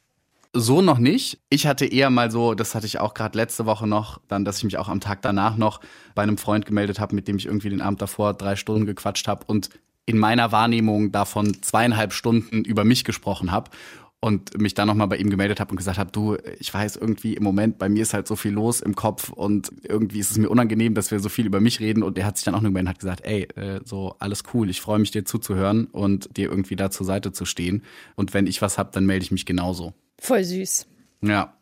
So 0.55 0.81
noch 0.81 0.99
nicht. 0.99 1.39
Ich 1.49 1.65
hatte 1.65 1.85
eher 1.85 2.11
mal 2.11 2.29
so, 2.29 2.53
das 2.53 2.75
hatte 2.75 2.85
ich 2.85 2.99
auch 2.99 3.15
gerade 3.15 3.35
letzte 3.35 3.65
Woche 3.65 3.87
noch, 3.87 4.19
dann, 4.27 4.45
dass 4.45 4.59
ich 4.59 4.63
mich 4.63 4.77
auch 4.77 4.87
am 4.87 4.99
Tag 4.99 5.23
danach 5.23 5.57
noch 5.57 5.79
bei 6.13 6.21
einem 6.21 6.37
Freund 6.37 6.67
gemeldet 6.67 6.99
habe, 6.99 7.15
mit 7.15 7.27
dem 7.27 7.37
ich 7.37 7.47
irgendwie 7.47 7.69
den 7.69 7.81
Abend 7.81 8.03
davor 8.03 8.35
drei 8.35 8.55
Stunden 8.55 8.85
gequatscht 8.85 9.27
habe 9.27 9.45
und 9.47 9.69
in 10.05 10.19
meiner 10.19 10.51
Wahrnehmung 10.51 11.11
davon 11.11 11.63
zweieinhalb 11.63 12.13
Stunden 12.13 12.63
über 12.65 12.83
mich 12.83 13.03
gesprochen 13.03 13.51
habe 13.51 13.71
und 14.19 14.55
mich 14.61 14.75
dann 14.75 14.87
nochmal 14.87 15.07
bei 15.07 15.17
ihm 15.17 15.31
gemeldet 15.31 15.59
habe 15.59 15.71
und 15.71 15.77
gesagt 15.77 15.97
habe, 15.97 16.11
du, 16.11 16.37
ich 16.59 16.71
weiß 16.71 16.97
irgendwie 16.97 17.33
im 17.33 17.43
Moment, 17.43 17.79
bei 17.79 17.89
mir 17.89 18.03
ist 18.03 18.13
halt 18.13 18.27
so 18.27 18.35
viel 18.35 18.51
los 18.51 18.79
im 18.79 18.95
Kopf 18.95 19.29
und 19.29 19.71
irgendwie 19.81 20.19
ist 20.19 20.29
es 20.29 20.37
mir 20.37 20.49
unangenehm, 20.49 20.93
dass 20.93 21.09
wir 21.09 21.19
so 21.19 21.29
viel 21.29 21.47
über 21.47 21.61
mich 21.61 21.79
reden 21.79 22.03
und 22.03 22.15
er 22.19 22.27
hat 22.27 22.37
sich 22.37 22.45
dann 22.45 22.53
auch 22.53 22.61
gemeldet 22.61 22.83
und 22.83 22.89
hat 22.89 22.99
gesagt, 22.99 23.25
ey, 23.25 23.47
äh, 23.55 23.79
so 23.85 24.17
alles 24.19 24.43
cool, 24.53 24.69
ich 24.69 24.81
freue 24.81 24.99
mich 24.99 25.09
dir 25.09 25.25
zuzuhören 25.25 25.87
und 25.87 26.37
dir 26.37 26.49
irgendwie 26.49 26.75
da 26.75 26.91
zur 26.91 27.07
Seite 27.07 27.31
zu 27.31 27.45
stehen 27.45 27.81
und 28.15 28.35
wenn 28.35 28.45
ich 28.45 28.61
was 28.61 28.77
hab, 28.77 28.91
dann 28.91 29.07
melde 29.07 29.23
ich 29.23 29.31
mich 29.31 29.47
genauso. 29.47 29.93
Voll 30.19 30.43
süß. 30.43 30.87
Ja. 31.21 31.57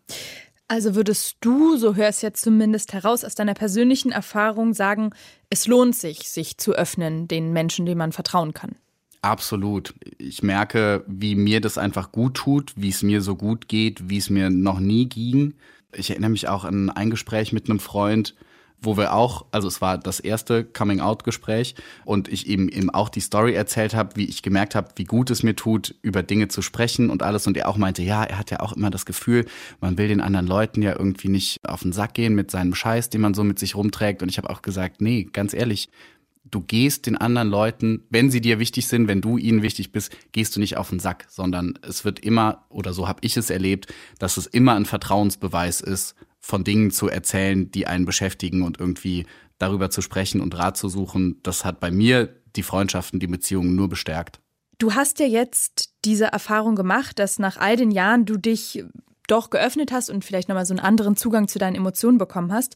Also 0.68 0.96
würdest 0.96 1.36
du, 1.42 1.76
so 1.76 1.96
hörst 1.96 2.24
jetzt 2.24 2.44
zumindest 2.44 2.94
heraus 2.94 3.26
aus 3.26 3.36
deiner 3.36 3.54
persönlichen 3.54 4.12
Erfahrung, 4.12 4.74
sagen, 4.74 5.10
es 5.50 5.68
lohnt 5.68 5.96
sich, 5.96 6.30
sich 6.30 6.58
zu 6.58 6.72
öffnen 6.72 7.28
den 7.28 7.52
Menschen, 7.52 7.86
denen 7.86 7.98
man 7.98 8.14
vertrauen 8.14 8.54
kann? 8.54 8.76
Absolut. 9.22 9.94
Ich 10.18 10.42
merke, 10.42 11.04
wie 11.08 11.36
mir 11.36 11.62
das 11.62 11.78
einfach 11.78 12.12
gut 12.12 12.36
tut, 12.36 12.74
wie 12.76 12.90
es 12.90 13.04
mir 13.04 13.22
so 13.22 13.36
gut 13.36 13.68
geht, 13.68 14.10
wie 14.10 14.18
es 14.18 14.30
mir 14.30 14.50
noch 14.50 14.80
nie 14.80 15.10
ging. 15.10 15.56
Ich 15.94 16.10
erinnere 16.10 16.32
mich 16.32 16.48
auch 16.48 16.64
an 16.64 16.90
ein 16.90 17.10
Gespräch 17.10 17.52
mit 17.52 17.70
einem 17.70 17.80
Freund, 17.80 18.34
wo 18.82 18.98
wir 18.98 19.14
auch, 19.14 19.46
also 19.52 19.68
es 19.68 19.80
war 19.80 19.98
das 19.98 20.20
erste 20.20 20.64
Coming-out-Gespräch 20.64 21.76
und 22.04 22.28
ich 22.28 22.48
eben 22.48 22.68
eben 22.68 22.90
auch 22.90 23.10
die 23.10 23.20
Story 23.20 23.54
erzählt 23.54 23.94
habe, 23.94 24.16
wie 24.16 24.26
ich 24.26 24.42
gemerkt 24.42 24.74
habe, 24.74 24.90
wie 24.96 25.04
gut 25.04 25.30
es 25.30 25.44
mir 25.44 25.56
tut, 25.56 25.96
über 26.02 26.24
Dinge 26.24 26.48
zu 26.48 26.64
sprechen 26.64 27.12
und 27.12 27.22
alles. 27.22 27.46
Und 27.46 27.58
er 27.58 27.70
auch 27.70 27.78
meinte, 27.78 28.02
ja, 28.02 28.24
er 28.24 28.40
hat 28.40 28.50
ja 28.50 28.60
auch 28.60 28.74
immer 28.74 28.90
das 28.90 29.06
Gefühl, 29.06 29.46
man 29.80 29.98
will 29.98 30.08
den 30.08 30.20
anderen 30.20 30.48
Leuten 30.48 30.82
ja 30.82 30.92
irgendwie 30.98 31.30
nicht 31.30 31.58
auf 31.64 31.82
den 31.82 31.94
Sack 31.94 32.16
gehen 32.16 32.34
mit 32.34 32.50
seinem 32.50 32.74
Scheiß, 32.74 33.10
den 33.10 33.22
man 33.22 33.36
so 33.36 33.44
mit 33.44 33.60
sich 33.60 33.76
rumträgt. 33.76 34.24
Und 34.24 34.30
ich 34.30 34.38
habe 34.38 34.50
auch 34.50 34.64
gesagt, 34.64 35.00
nee, 35.00 35.30
ganz 35.32 35.54
ehrlich, 35.54 35.90
du 36.50 36.62
gehst 36.62 37.06
den 37.06 37.18
anderen 37.18 37.50
Leuten, 37.50 38.04
wenn 38.10 38.32
sie 38.32 38.42
dir 38.42 38.58
wichtig 38.58 38.88
sind, 38.88 39.08
wenn 39.08 39.22
du 39.22 39.38
ihnen 39.38 39.62
wichtig 39.62 39.92
bist, 39.92 40.12
gehst 40.32 40.56
du 40.56 40.60
nicht 40.60 40.78
auf 40.78 40.90
den 40.90 41.00
Sack, 41.00 41.26
sondern 41.30 41.78
es 41.84 42.04
wird 42.04 42.20
immer, 42.20 42.66
oder 42.70 42.94
so 42.94 43.08
habe 43.08 43.20
ich 43.22 43.38
es 43.38 43.50
erlebt, 43.52 43.94
dass 44.20 44.38
es 44.38 44.48
immer 44.48 44.74
ein 44.74 44.86
Vertrauensbeweis 44.86 45.82
ist, 45.82 46.16
von 46.52 46.66
Dingen 46.66 46.92
zu 46.92 47.08
erzählen, 47.08 47.72
die 47.72 47.88
einen 47.88 48.04
beschäftigen 48.04 48.64
und 48.64 48.78
irgendwie 48.78 49.26
darüber 49.58 49.90
zu 49.90 50.02
sprechen 50.02 50.42
und 50.42 50.58
Rat 50.58 50.76
zu 50.76 50.90
suchen, 50.90 51.40
das 51.44 51.64
hat 51.64 51.80
bei 51.80 51.92
mir 51.92 52.36
die 52.58 52.62
Freundschaften, 52.62 53.22
die 53.22 53.28
Beziehungen 53.28 53.74
nur 53.74 53.88
bestärkt. 53.88 54.42
Du 54.78 54.94
hast 54.94 55.20
ja 55.20 55.28
jetzt 55.28 55.94
diese 56.04 56.26
Erfahrung 56.26 56.76
gemacht, 56.76 57.20
dass 57.20 57.40
nach 57.40 57.56
all 57.56 57.78
den 57.78 57.90
Jahren 57.90 58.26
du 58.26 58.36
dich 58.36 58.84
doch 59.28 59.50
geöffnet 59.50 59.94
hast 59.94 60.10
und 60.10 60.26
vielleicht 60.26 60.50
nochmal 60.50 60.66
so 60.66 60.74
einen 60.74 60.84
anderen 60.84 61.16
Zugang 61.16 61.48
zu 61.48 61.58
deinen 61.58 61.76
Emotionen 61.76 62.18
bekommen 62.18 62.52
hast. 62.52 62.76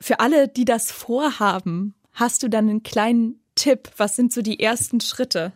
Für 0.00 0.20
alle, 0.20 0.46
die 0.46 0.64
das 0.64 0.92
vorhaben, 0.92 1.94
hast 2.12 2.44
du 2.44 2.48
dann 2.48 2.68
einen 2.68 2.84
kleinen 2.84 3.40
Tipp? 3.56 3.90
Was 3.96 4.14
sind 4.14 4.32
so 4.32 4.40
die 4.40 4.60
ersten 4.60 5.00
Schritte? 5.00 5.52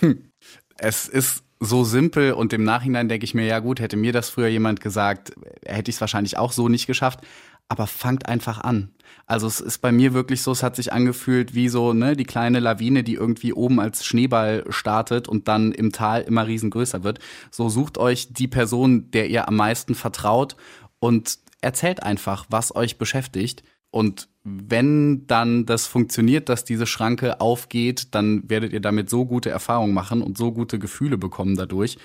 Hm. 0.00 0.32
Es 0.76 1.06
ist 1.06 1.43
so 1.60 1.84
simpel 1.84 2.32
und 2.32 2.52
im 2.52 2.64
Nachhinein 2.64 3.08
denke 3.08 3.24
ich 3.24 3.34
mir, 3.34 3.46
ja 3.46 3.58
gut, 3.60 3.80
hätte 3.80 3.96
mir 3.96 4.12
das 4.12 4.28
früher 4.28 4.48
jemand 4.48 4.80
gesagt, 4.80 5.32
hätte 5.64 5.90
ich 5.90 5.96
es 5.96 6.00
wahrscheinlich 6.00 6.36
auch 6.36 6.52
so 6.52 6.68
nicht 6.68 6.86
geschafft. 6.86 7.20
Aber 7.66 7.86
fangt 7.86 8.28
einfach 8.28 8.60
an. 8.60 8.90
Also 9.26 9.46
es 9.46 9.58
ist 9.58 9.78
bei 9.78 9.90
mir 9.90 10.12
wirklich 10.12 10.42
so, 10.42 10.52
es 10.52 10.62
hat 10.62 10.76
sich 10.76 10.92
angefühlt 10.92 11.54
wie 11.54 11.70
so 11.70 11.94
ne, 11.94 12.14
die 12.14 12.24
kleine 12.24 12.60
Lawine, 12.60 13.02
die 13.02 13.14
irgendwie 13.14 13.54
oben 13.54 13.80
als 13.80 14.04
Schneeball 14.04 14.64
startet 14.68 15.28
und 15.28 15.48
dann 15.48 15.72
im 15.72 15.90
Tal 15.90 16.20
immer 16.22 16.46
riesengrößer 16.46 17.04
wird. 17.04 17.20
So 17.50 17.70
sucht 17.70 17.96
euch 17.96 18.34
die 18.34 18.48
Person, 18.48 19.10
der 19.12 19.30
ihr 19.30 19.48
am 19.48 19.56
meisten 19.56 19.94
vertraut 19.94 20.56
und 20.98 21.38
erzählt 21.62 22.02
einfach, 22.02 22.44
was 22.50 22.76
euch 22.76 22.98
beschäftigt. 22.98 23.64
Und 23.94 24.28
wenn 24.42 25.24
dann 25.28 25.66
das 25.66 25.86
funktioniert, 25.86 26.48
dass 26.48 26.64
diese 26.64 26.84
Schranke 26.84 27.40
aufgeht, 27.40 28.08
dann 28.10 28.42
werdet 28.50 28.72
ihr 28.72 28.80
damit 28.80 29.08
so 29.08 29.24
gute 29.24 29.50
Erfahrungen 29.50 29.94
machen 29.94 30.20
und 30.20 30.36
so 30.36 30.50
gute 30.50 30.80
Gefühle 30.80 31.16
bekommen 31.16 31.54
dadurch, 31.54 31.96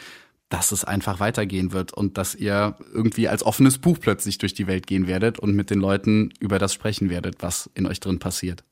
dass 0.50 0.72
es 0.72 0.84
einfach 0.84 1.20
weitergehen 1.20 1.72
wird 1.72 1.92
und 1.92 2.20
dass 2.20 2.36
ihr 2.36 2.76
irgendwie 2.94 3.28
als 3.28 3.42
offenes 3.42 3.80
Buch 3.80 3.98
plötzlich 4.00 4.38
durch 4.38 4.54
die 4.54 4.68
Welt 4.68 4.86
gehen 4.86 5.08
werdet 5.08 5.40
und 5.40 5.56
mit 5.56 5.72
den 5.72 5.80
Leuten 5.80 6.32
über 6.40 6.60
das 6.60 6.76
sprechen 6.76 7.10
werdet, 7.10 7.38
was 7.42 7.72
in 7.74 7.88
euch 7.88 8.00
drin 8.00 8.20
passiert. 8.20 8.64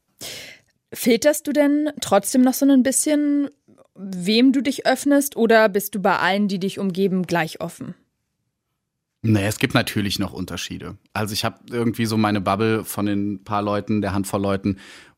Filterst 0.94 1.48
du 1.48 1.54
denn 1.54 1.90
trotzdem 2.00 2.44
noch 2.44 2.54
so 2.54 2.70
ein 2.70 2.84
bisschen, 2.84 3.50
wem 3.96 4.54
du 4.54 4.62
dich 4.62 4.86
öffnest 4.86 5.36
oder 5.36 5.70
bist 5.70 5.96
du 5.96 6.00
bei 6.04 6.20
allen, 6.20 6.48
die 6.48 6.60
dich 6.60 6.78
umgeben, 6.78 7.24
gleich 7.24 7.62
offen? 7.62 7.96
Nee, 9.30 9.46
es 9.46 9.60
gibt 9.60 9.74
natürlich 9.74 10.20
noch 10.20 10.32
Unterschiede. 10.32 10.96
Also 11.12 11.34
ich 11.34 11.44
habe 11.44 11.58
irgendwie 11.70 12.06
so 12.06 12.16
meine 12.16 12.40
Bubble 12.40 12.86
von 12.86 13.06
den 13.06 13.44
paar 13.44 13.62
Leuten, 13.62 14.00
der 14.00 14.14
Handvoll 14.14 14.42
Leuten, 14.42 14.78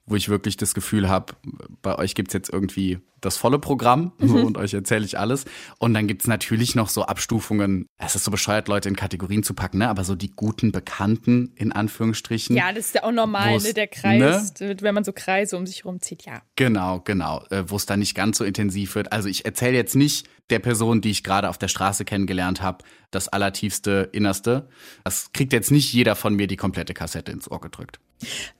wo 0.09 0.15
ich 0.15 0.27
wirklich 0.27 0.57
das 0.57 0.73
Gefühl 0.73 1.07
habe, 1.07 1.33
bei 1.81 1.97
euch 1.97 2.15
gibt's 2.15 2.33
jetzt 2.33 2.51
irgendwie 2.51 2.99
das 3.21 3.37
volle 3.37 3.59
Programm 3.59 4.13
mhm. 4.17 4.43
und 4.43 4.57
euch 4.57 4.73
erzähle 4.73 5.05
ich 5.05 5.19
alles. 5.19 5.45
Und 5.77 5.93
dann 5.93 6.07
gibt's 6.07 6.27
natürlich 6.27 6.75
noch 6.75 6.89
so 6.89 7.03
Abstufungen. 7.03 7.85
Es 7.97 8.15
ist 8.15 8.23
so 8.23 8.31
bescheuert, 8.31 8.67
Leute 8.67 8.89
in 8.89 8.95
Kategorien 8.95 9.43
zu 9.43 9.53
packen, 9.53 9.79
ne? 9.79 9.89
aber 9.89 10.03
so 10.03 10.15
die 10.15 10.31
guten 10.35 10.71
Bekannten 10.71 11.53
in 11.55 11.71
Anführungsstrichen. 11.71 12.55
Ja, 12.55 12.71
das 12.71 12.87
ist 12.87 12.95
ja 12.95 13.03
auch 13.03 13.11
normal, 13.11 13.59
ne? 13.59 13.73
der 13.73 13.87
Kreis, 13.87 14.53
ne? 14.59 14.75
wenn 14.81 14.95
man 14.95 15.03
so 15.03 15.13
Kreise 15.13 15.57
um 15.57 15.67
sich 15.67 15.85
rumzieht, 15.85 16.25
ja. 16.25 16.41
Genau, 16.55 17.01
genau, 17.01 17.43
äh, 17.49 17.63
wo 17.67 17.75
es 17.75 17.85
dann 17.85 17.99
nicht 17.99 18.15
ganz 18.15 18.37
so 18.37 18.43
intensiv 18.43 18.95
wird. 18.95 19.11
Also 19.11 19.29
ich 19.29 19.45
erzähle 19.45 19.75
jetzt 19.75 19.95
nicht 19.95 20.27
der 20.49 20.59
Person, 20.59 21.01
die 21.01 21.11
ich 21.11 21.23
gerade 21.23 21.49
auf 21.49 21.57
der 21.57 21.67
Straße 21.67 22.05
kennengelernt 22.05 22.61
habe, 22.61 22.83
das 23.11 23.27
allertiefste 23.27 24.09
Innerste. 24.11 24.67
Das 25.03 25.31
kriegt 25.33 25.53
jetzt 25.53 25.71
nicht 25.71 25.93
jeder 25.93 26.15
von 26.15 26.35
mir 26.35 26.47
die 26.47 26.57
komplette 26.57 26.93
Kassette 26.93 27.31
ins 27.31 27.49
Ohr 27.49 27.61
gedrückt. 27.61 27.99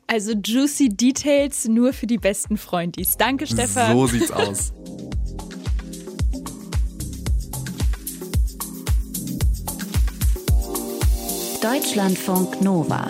Also 0.08 0.34
juicy 0.34 0.89
Details 0.89 1.68
nur 1.68 1.94
für 1.94 2.08
die 2.08 2.18
besten 2.18 2.58
Freundis. 2.58 3.18
Danke, 3.18 3.46
Stefan. 3.46 3.96
So 3.96 4.08
sieht's 4.08 4.32
aus. 4.32 4.74
Deutschlandfunk 11.62 12.62
Nova. 12.62 13.08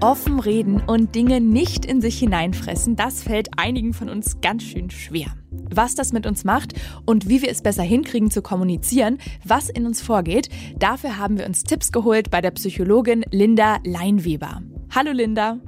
Offen 0.00 0.40
reden 0.40 0.82
und 0.86 1.14
Dinge 1.14 1.40
nicht 1.40 1.86
in 1.86 2.00
sich 2.00 2.18
hineinfressen, 2.18 2.96
das 2.96 3.22
fällt 3.22 3.48
einigen 3.56 3.94
von 3.94 4.08
uns 4.08 4.40
ganz 4.40 4.64
schön 4.64 4.90
schwer. 4.90 5.34
Was 5.70 5.94
das 5.94 6.12
mit 6.12 6.26
uns 6.26 6.44
macht 6.44 6.74
und 7.04 7.28
wie 7.28 7.42
wir 7.42 7.50
es 7.50 7.62
besser 7.62 7.82
hinkriegen 7.82 8.30
zu 8.30 8.42
kommunizieren, 8.42 9.18
was 9.44 9.68
in 9.68 9.86
uns 9.86 10.02
vorgeht, 10.02 10.48
dafür 10.78 11.18
haben 11.18 11.38
wir 11.38 11.46
uns 11.46 11.62
Tipps 11.62 11.92
geholt 11.92 12.30
bei 12.30 12.40
der 12.40 12.50
Psychologin 12.52 13.24
Linda 13.30 13.78
Leinweber. 13.84 14.62
Hallo 14.94 15.12
Linda. 15.12 15.58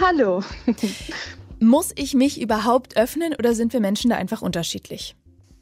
Hallo. 0.00 0.42
Muss 1.60 1.92
ich 1.96 2.14
mich 2.14 2.40
überhaupt 2.40 2.96
öffnen 2.96 3.34
oder 3.38 3.54
sind 3.54 3.72
wir 3.72 3.80
Menschen 3.80 4.10
da 4.10 4.16
einfach 4.16 4.42
unterschiedlich? 4.42 5.16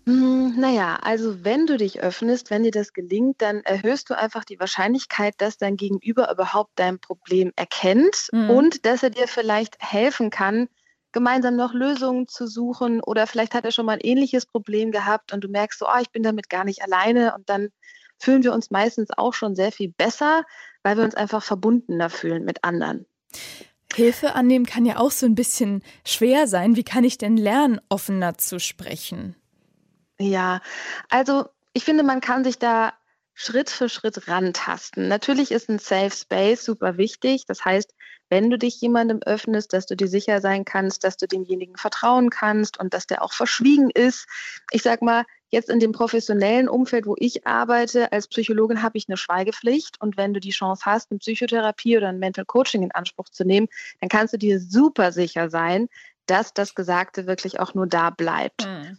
Hm, 0.08 0.54
naja, 0.58 0.98
also 1.02 1.44
wenn 1.44 1.66
du 1.66 1.76
dich 1.76 2.00
öffnest, 2.00 2.50
wenn 2.50 2.62
dir 2.62 2.70
das 2.70 2.94
gelingt, 2.94 3.42
dann 3.42 3.60
erhöhst 3.60 4.08
du 4.08 4.16
einfach 4.16 4.44
die 4.44 4.58
Wahrscheinlichkeit, 4.58 5.34
dass 5.36 5.58
dein 5.58 5.76
Gegenüber 5.76 6.32
überhaupt 6.32 6.70
dein 6.76 6.98
Problem 6.98 7.52
erkennt 7.56 8.28
mhm. 8.32 8.48
und 8.48 8.86
dass 8.86 9.02
er 9.02 9.10
dir 9.10 9.28
vielleicht 9.28 9.76
helfen 9.80 10.30
kann, 10.30 10.68
gemeinsam 11.18 11.56
noch 11.56 11.74
Lösungen 11.74 12.28
zu 12.28 12.46
suchen 12.46 13.00
oder 13.00 13.26
vielleicht 13.26 13.52
hat 13.54 13.64
er 13.64 13.72
schon 13.72 13.86
mal 13.86 13.94
ein 13.94 14.00
ähnliches 14.00 14.46
Problem 14.46 14.92
gehabt 14.92 15.32
und 15.32 15.42
du 15.42 15.48
merkst 15.48 15.80
so, 15.80 15.86
oh, 15.86 16.00
ich 16.00 16.10
bin 16.10 16.22
damit 16.22 16.48
gar 16.48 16.64
nicht 16.64 16.82
alleine 16.82 17.34
und 17.34 17.48
dann 17.48 17.70
fühlen 18.20 18.44
wir 18.44 18.52
uns 18.52 18.70
meistens 18.70 19.08
auch 19.16 19.34
schon 19.34 19.56
sehr 19.56 19.72
viel 19.72 19.88
besser, 19.88 20.44
weil 20.84 20.96
wir 20.96 21.02
uns 21.02 21.16
einfach 21.16 21.42
verbundener 21.42 22.08
fühlen 22.08 22.44
mit 22.44 22.62
anderen. 22.62 23.04
Hilfe 23.92 24.36
annehmen 24.36 24.64
kann 24.64 24.86
ja 24.86 24.98
auch 24.98 25.10
so 25.10 25.26
ein 25.26 25.34
bisschen 25.34 25.82
schwer 26.06 26.46
sein. 26.46 26.76
Wie 26.76 26.84
kann 26.84 27.02
ich 27.02 27.18
denn 27.18 27.36
lernen, 27.36 27.80
offener 27.88 28.38
zu 28.38 28.60
sprechen? 28.60 29.34
Ja, 30.20 30.60
also 31.08 31.46
ich 31.72 31.84
finde, 31.84 32.04
man 32.04 32.20
kann 32.20 32.44
sich 32.44 32.60
da 32.60 32.92
Schritt 33.34 33.70
für 33.70 33.88
Schritt 33.88 34.28
rantasten. 34.28 35.08
Natürlich 35.08 35.50
ist 35.50 35.68
ein 35.68 35.80
Safe 35.80 36.14
Space 36.14 36.64
super 36.64 36.96
wichtig. 36.96 37.44
Das 37.46 37.64
heißt, 37.64 37.92
wenn 38.28 38.50
du 38.50 38.58
dich 38.58 38.80
jemandem 38.80 39.20
öffnest, 39.22 39.72
dass 39.72 39.86
du 39.86 39.96
dir 39.96 40.08
sicher 40.08 40.40
sein 40.40 40.64
kannst, 40.64 41.04
dass 41.04 41.16
du 41.16 41.26
demjenigen 41.26 41.76
vertrauen 41.76 42.30
kannst 42.30 42.78
und 42.78 42.94
dass 42.94 43.06
der 43.06 43.22
auch 43.22 43.32
verschwiegen 43.32 43.90
ist. 43.90 44.26
Ich 44.70 44.82
sag 44.82 45.02
mal, 45.02 45.24
jetzt 45.50 45.70
in 45.70 45.80
dem 45.80 45.92
professionellen 45.92 46.68
Umfeld, 46.68 47.06
wo 47.06 47.14
ich 47.18 47.46
arbeite, 47.46 48.12
als 48.12 48.28
Psychologin 48.28 48.82
habe 48.82 48.98
ich 48.98 49.08
eine 49.08 49.16
Schweigepflicht. 49.16 50.00
Und 50.00 50.16
wenn 50.16 50.34
du 50.34 50.40
die 50.40 50.50
Chance 50.50 50.82
hast, 50.84 51.10
eine 51.10 51.18
Psychotherapie 51.18 51.96
oder 51.96 52.08
ein 52.08 52.18
Mental 52.18 52.44
Coaching 52.44 52.82
in 52.82 52.92
Anspruch 52.92 53.28
zu 53.30 53.44
nehmen, 53.44 53.68
dann 54.00 54.08
kannst 54.08 54.34
du 54.34 54.38
dir 54.38 54.60
super 54.60 55.12
sicher 55.12 55.50
sein, 55.50 55.88
dass 56.26 56.52
das 56.52 56.74
Gesagte 56.74 57.26
wirklich 57.26 57.58
auch 57.58 57.74
nur 57.74 57.86
da 57.86 58.10
bleibt. 58.10 58.66
Mhm. 58.66 58.98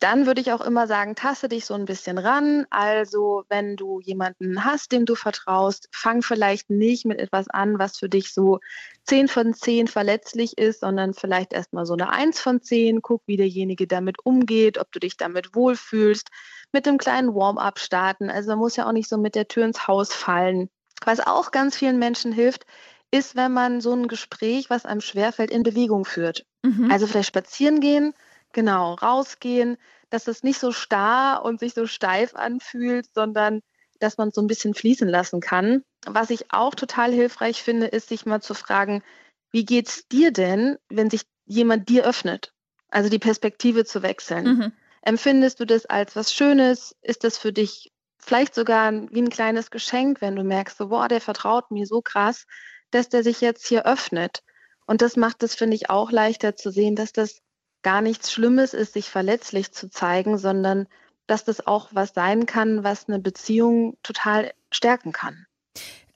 Dann 0.00 0.26
würde 0.26 0.40
ich 0.40 0.52
auch 0.52 0.60
immer 0.60 0.86
sagen, 0.86 1.14
taste 1.14 1.48
dich 1.48 1.64
so 1.64 1.74
ein 1.74 1.84
bisschen 1.84 2.18
ran. 2.18 2.66
Also 2.70 3.44
wenn 3.48 3.76
du 3.76 4.00
jemanden 4.00 4.64
hast, 4.64 4.92
dem 4.92 5.06
du 5.06 5.14
vertraust, 5.14 5.88
fang 5.92 6.22
vielleicht 6.22 6.68
nicht 6.68 7.06
mit 7.06 7.18
etwas 7.18 7.48
an, 7.48 7.78
was 7.78 7.98
für 7.98 8.08
dich 8.08 8.32
so 8.32 8.58
10 9.06 9.28
von 9.28 9.54
10 9.54 9.86
verletzlich 9.86 10.58
ist, 10.58 10.80
sondern 10.80 11.14
vielleicht 11.14 11.52
erstmal 11.52 11.86
so 11.86 11.94
eine 11.94 12.10
1 12.10 12.40
von 12.40 12.60
10. 12.60 13.02
Guck, 13.02 13.22
wie 13.26 13.36
derjenige 13.36 13.86
damit 13.86 14.16
umgeht, 14.24 14.78
ob 14.78 14.90
du 14.92 14.98
dich 14.98 15.16
damit 15.16 15.54
wohlfühlst. 15.54 16.28
Mit 16.72 16.88
einem 16.88 16.98
kleinen 16.98 17.34
Warm-up 17.34 17.78
starten. 17.78 18.30
Also 18.30 18.50
man 18.50 18.58
muss 18.58 18.76
ja 18.76 18.86
auch 18.86 18.92
nicht 18.92 19.08
so 19.08 19.16
mit 19.16 19.34
der 19.34 19.48
Tür 19.48 19.64
ins 19.64 19.86
Haus 19.86 20.12
fallen. 20.12 20.68
Was 21.04 21.20
auch 21.20 21.50
ganz 21.50 21.76
vielen 21.76 21.98
Menschen 21.98 22.32
hilft, 22.32 22.66
ist, 23.10 23.36
wenn 23.36 23.52
man 23.52 23.80
so 23.80 23.92
ein 23.92 24.08
Gespräch, 24.08 24.70
was 24.70 24.86
einem 24.86 25.00
schwerfällt, 25.00 25.50
in 25.50 25.62
Bewegung 25.62 26.04
führt. 26.04 26.44
Mhm. 26.62 26.90
Also 26.90 27.06
vielleicht 27.06 27.28
spazieren 27.28 27.80
gehen, 27.80 28.12
Genau, 28.54 28.94
rausgehen, 28.94 29.76
dass 30.10 30.28
es 30.28 30.44
nicht 30.44 30.60
so 30.60 30.70
starr 30.72 31.44
und 31.44 31.58
sich 31.58 31.74
so 31.74 31.86
steif 31.86 32.34
anfühlt, 32.36 33.12
sondern 33.12 33.60
dass 33.98 34.16
man 34.16 34.30
so 34.30 34.40
ein 34.40 34.46
bisschen 34.46 34.74
fließen 34.74 35.08
lassen 35.08 35.40
kann. 35.40 35.82
Was 36.06 36.30
ich 36.30 36.52
auch 36.52 36.74
total 36.74 37.12
hilfreich 37.12 37.62
finde, 37.62 37.86
ist, 37.86 38.08
sich 38.08 38.26
mal 38.26 38.40
zu 38.40 38.54
fragen, 38.54 39.02
wie 39.50 39.64
geht's 39.64 40.06
dir 40.08 40.30
denn, 40.32 40.78
wenn 40.88 41.10
sich 41.10 41.22
jemand 41.46 41.88
dir 41.88 42.06
öffnet? 42.06 42.52
Also 42.90 43.10
die 43.10 43.18
Perspektive 43.18 43.84
zu 43.84 44.02
wechseln. 44.02 44.44
Mhm. 44.44 44.72
Empfindest 45.02 45.58
du 45.58 45.64
das 45.64 45.86
als 45.86 46.14
was 46.14 46.32
Schönes? 46.32 46.94
Ist 47.02 47.24
das 47.24 47.36
für 47.36 47.52
dich 47.52 47.92
vielleicht 48.18 48.54
sogar 48.54 48.92
wie 48.92 49.20
ein 49.20 49.30
kleines 49.30 49.70
Geschenk, 49.70 50.20
wenn 50.20 50.36
du 50.36 50.44
merkst, 50.44 50.78
so, 50.78 50.88
boah, 50.88 51.08
der 51.08 51.20
vertraut 51.20 51.72
mir 51.72 51.86
so 51.86 52.02
krass, 52.02 52.46
dass 52.92 53.08
der 53.08 53.24
sich 53.24 53.40
jetzt 53.40 53.66
hier 53.66 53.84
öffnet? 53.84 54.44
Und 54.86 55.02
das 55.02 55.16
macht 55.16 55.42
es, 55.42 55.54
finde 55.54 55.74
ich, 55.74 55.90
auch 55.90 56.12
leichter 56.12 56.54
zu 56.54 56.70
sehen, 56.70 56.94
dass 56.94 57.12
das 57.12 57.40
gar 57.84 58.00
nichts 58.00 58.32
Schlimmes 58.32 58.74
ist, 58.74 58.94
sich 58.94 59.08
verletzlich 59.08 59.70
zu 59.70 59.88
zeigen, 59.88 60.38
sondern 60.38 60.88
dass 61.28 61.44
das 61.44 61.66
auch 61.66 61.88
was 61.92 62.12
sein 62.14 62.46
kann, 62.46 62.82
was 62.82 63.08
eine 63.08 63.20
Beziehung 63.20 63.96
total 64.02 64.52
stärken 64.72 65.12
kann. 65.12 65.46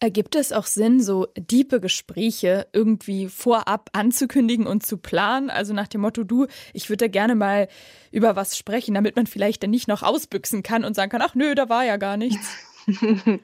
Ergibt 0.00 0.36
es 0.36 0.52
auch 0.52 0.66
Sinn, 0.66 1.02
so 1.02 1.26
diepe 1.36 1.80
Gespräche 1.80 2.68
irgendwie 2.72 3.28
vorab 3.28 3.90
anzukündigen 3.92 4.66
und 4.66 4.86
zu 4.86 4.96
planen? 4.96 5.50
Also 5.50 5.74
nach 5.74 5.88
dem 5.88 6.02
Motto, 6.02 6.22
du, 6.22 6.46
ich 6.72 6.88
würde 6.88 7.10
gerne 7.10 7.34
mal 7.34 7.68
über 8.12 8.36
was 8.36 8.56
sprechen, 8.56 8.94
damit 8.94 9.16
man 9.16 9.26
vielleicht 9.26 9.62
dann 9.62 9.70
nicht 9.70 9.88
noch 9.88 10.04
ausbüchsen 10.04 10.62
kann 10.62 10.84
und 10.84 10.94
sagen 10.94 11.10
kann, 11.10 11.22
ach 11.22 11.34
nö, 11.34 11.54
da 11.54 11.68
war 11.68 11.84
ja 11.84 11.96
gar 11.96 12.16
nichts. 12.16 12.48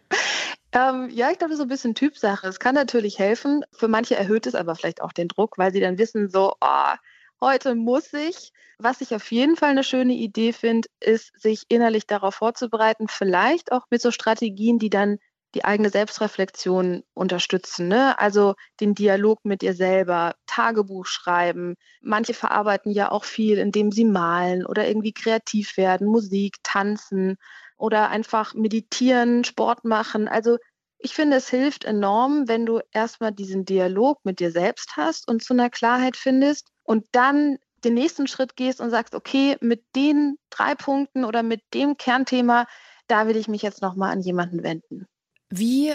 ähm, 0.73 1.11
ja, 1.11 1.31
ich 1.31 1.39
glaube, 1.39 1.51
das 1.51 1.53
ist 1.53 1.59
so 1.59 1.65
ein 1.65 1.69
bisschen 1.69 1.95
Typsache. 1.95 2.47
Es 2.47 2.61
kann 2.61 2.75
natürlich 2.75 3.19
helfen. 3.19 3.65
Für 3.73 3.89
manche 3.89 4.15
erhöht 4.15 4.47
es 4.47 4.55
aber 4.55 4.75
vielleicht 4.75 5.03
auch 5.03 5.13
den 5.13 5.29
Druck, 5.29 5.59
weil 5.59 5.73
sie 5.73 5.81
dann 5.81 5.99
wissen, 5.99 6.31
so, 6.31 6.55
oh, 6.61 6.95
heute 7.41 7.75
muss 7.75 8.13
ich. 8.13 8.53
Was 8.79 9.01
ich 9.01 9.15
auf 9.15 9.31
jeden 9.31 9.57
Fall 9.57 9.71
eine 9.71 9.85
schöne 9.85 10.15
Idee 10.15 10.53
finde, 10.53 10.89
ist, 11.01 11.31
sich 11.41 11.65
innerlich 11.69 12.07
darauf 12.07 12.35
vorzubereiten, 12.37 13.09
vielleicht 13.09 13.73
auch 13.73 13.87
mit 13.91 14.03
so 14.03 14.11
Strategien, 14.11 14.79
die 14.79 14.91
dann 14.91 15.19
die 15.55 15.65
eigene 15.65 15.91
Selbstreflexion 15.91 17.05
unterstützen. 17.15 17.89
Ne? 17.89 18.19
Also 18.19 18.55
den 18.81 18.95
Dialog 18.95 19.45
mit 19.45 19.63
dir 19.63 19.75
selber, 19.75 20.35
Tagebuch 20.47 21.07
schreiben. 21.07 21.77
Manche 22.01 22.35
verarbeiten 22.35 22.91
ja 22.91 23.11
auch 23.11 23.25
viel, 23.25 23.59
indem 23.59 23.93
sie 23.93 24.05
malen 24.05 24.67
oder 24.67 24.87
irgendwie 24.87 25.13
kreativ 25.13 25.77
werden, 25.77 26.09
Musik, 26.09 26.57
tanzen 26.63 27.37
oder 27.77 28.09
einfach 28.11 28.55
meditieren, 28.55 29.45
Sport 29.45 29.85
machen. 29.85 30.29
Also 30.29 30.59
ich 30.99 31.15
finde, 31.15 31.37
es 31.37 31.49
hilft 31.49 31.85
enorm, 31.85 32.49
wenn 32.49 32.67
du 32.67 32.81
erstmal 32.91 33.31
diesen 33.33 33.65
Dialog 33.65 34.25
mit 34.25 34.41
dir 34.41 34.51
selbst 34.51 34.97
hast 34.97 35.29
und 35.29 35.43
zu 35.43 35.53
einer 35.53 35.71
Klarheit 35.71 36.17
findest 36.17 36.74
und 36.85 37.07
dann 37.13 37.59
den 37.85 37.95
nächsten 37.95 38.27
Schritt 38.27 38.57
gehst 38.57 38.81
und 38.81 38.91
sagst, 38.91 39.15
okay, 39.15 39.57
mit 39.61 39.85
den 39.95 40.39
drei 40.51 40.75
Punkten 40.75 41.25
oder 41.25 41.43
mit 41.43 41.63
dem 41.75 41.97
Kernthema, 41.97 42.67
da 43.09 43.27
will 43.27 43.37
ich 43.37 43.49
mich 43.49 43.63
jetzt 43.63 43.83
nochmal 43.83 44.13
an 44.13 44.21
jemanden 44.21 44.63
wenden. 44.63 45.07
Wie 45.51 45.93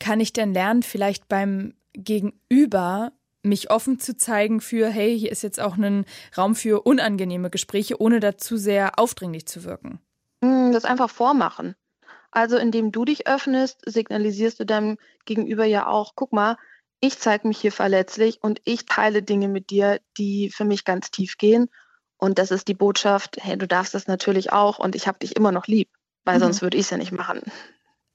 kann 0.00 0.20
ich 0.20 0.32
denn 0.32 0.52
lernen, 0.52 0.82
vielleicht 0.82 1.28
beim 1.28 1.74
Gegenüber 1.92 3.12
mich 3.42 3.70
offen 3.70 3.98
zu 3.98 4.16
zeigen 4.16 4.60
für, 4.60 4.88
hey, 4.88 5.18
hier 5.18 5.32
ist 5.32 5.42
jetzt 5.42 5.60
auch 5.60 5.76
ein 5.76 6.04
Raum 6.36 6.54
für 6.54 6.82
unangenehme 6.82 7.50
Gespräche, 7.50 8.00
ohne 8.00 8.20
dazu 8.20 8.56
sehr 8.56 8.98
aufdringlich 8.98 9.46
zu 9.46 9.64
wirken? 9.64 10.00
Hm, 10.44 10.72
das 10.72 10.84
einfach 10.84 11.10
vormachen. 11.10 11.74
Also 12.30 12.56
indem 12.58 12.92
du 12.92 13.04
dich 13.04 13.26
öffnest, 13.26 13.82
signalisierst 13.86 14.60
du 14.60 14.66
deinem 14.66 14.98
Gegenüber 15.24 15.64
ja 15.64 15.86
auch, 15.86 16.12
guck 16.14 16.32
mal, 16.32 16.56
ich 17.00 17.18
zeige 17.18 17.48
mich 17.48 17.58
hier 17.58 17.72
verletzlich 17.72 18.42
und 18.42 18.60
ich 18.64 18.86
teile 18.86 19.22
Dinge 19.22 19.48
mit 19.48 19.70
dir, 19.70 20.00
die 20.18 20.50
für 20.50 20.64
mich 20.64 20.84
ganz 20.84 21.10
tief 21.10 21.38
gehen. 21.38 21.68
Und 22.18 22.38
das 22.38 22.50
ist 22.50 22.68
die 22.68 22.74
Botschaft, 22.74 23.38
hey, 23.40 23.56
du 23.56 23.66
darfst 23.66 23.94
das 23.94 24.06
natürlich 24.06 24.52
auch 24.52 24.78
und 24.78 24.94
ich 24.94 25.08
habe 25.08 25.18
dich 25.18 25.36
immer 25.36 25.52
noch 25.52 25.66
lieb, 25.66 25.88
weil 26.24 26.36
mhm. 26.36 26.40
sonst 26.40 26.62
würde 26.62 26.76
ich 26.76 26.84
es 26.84 26.90
ja 26.90 26.98
nicht 26.98 27.12
machen. 27.12 27.40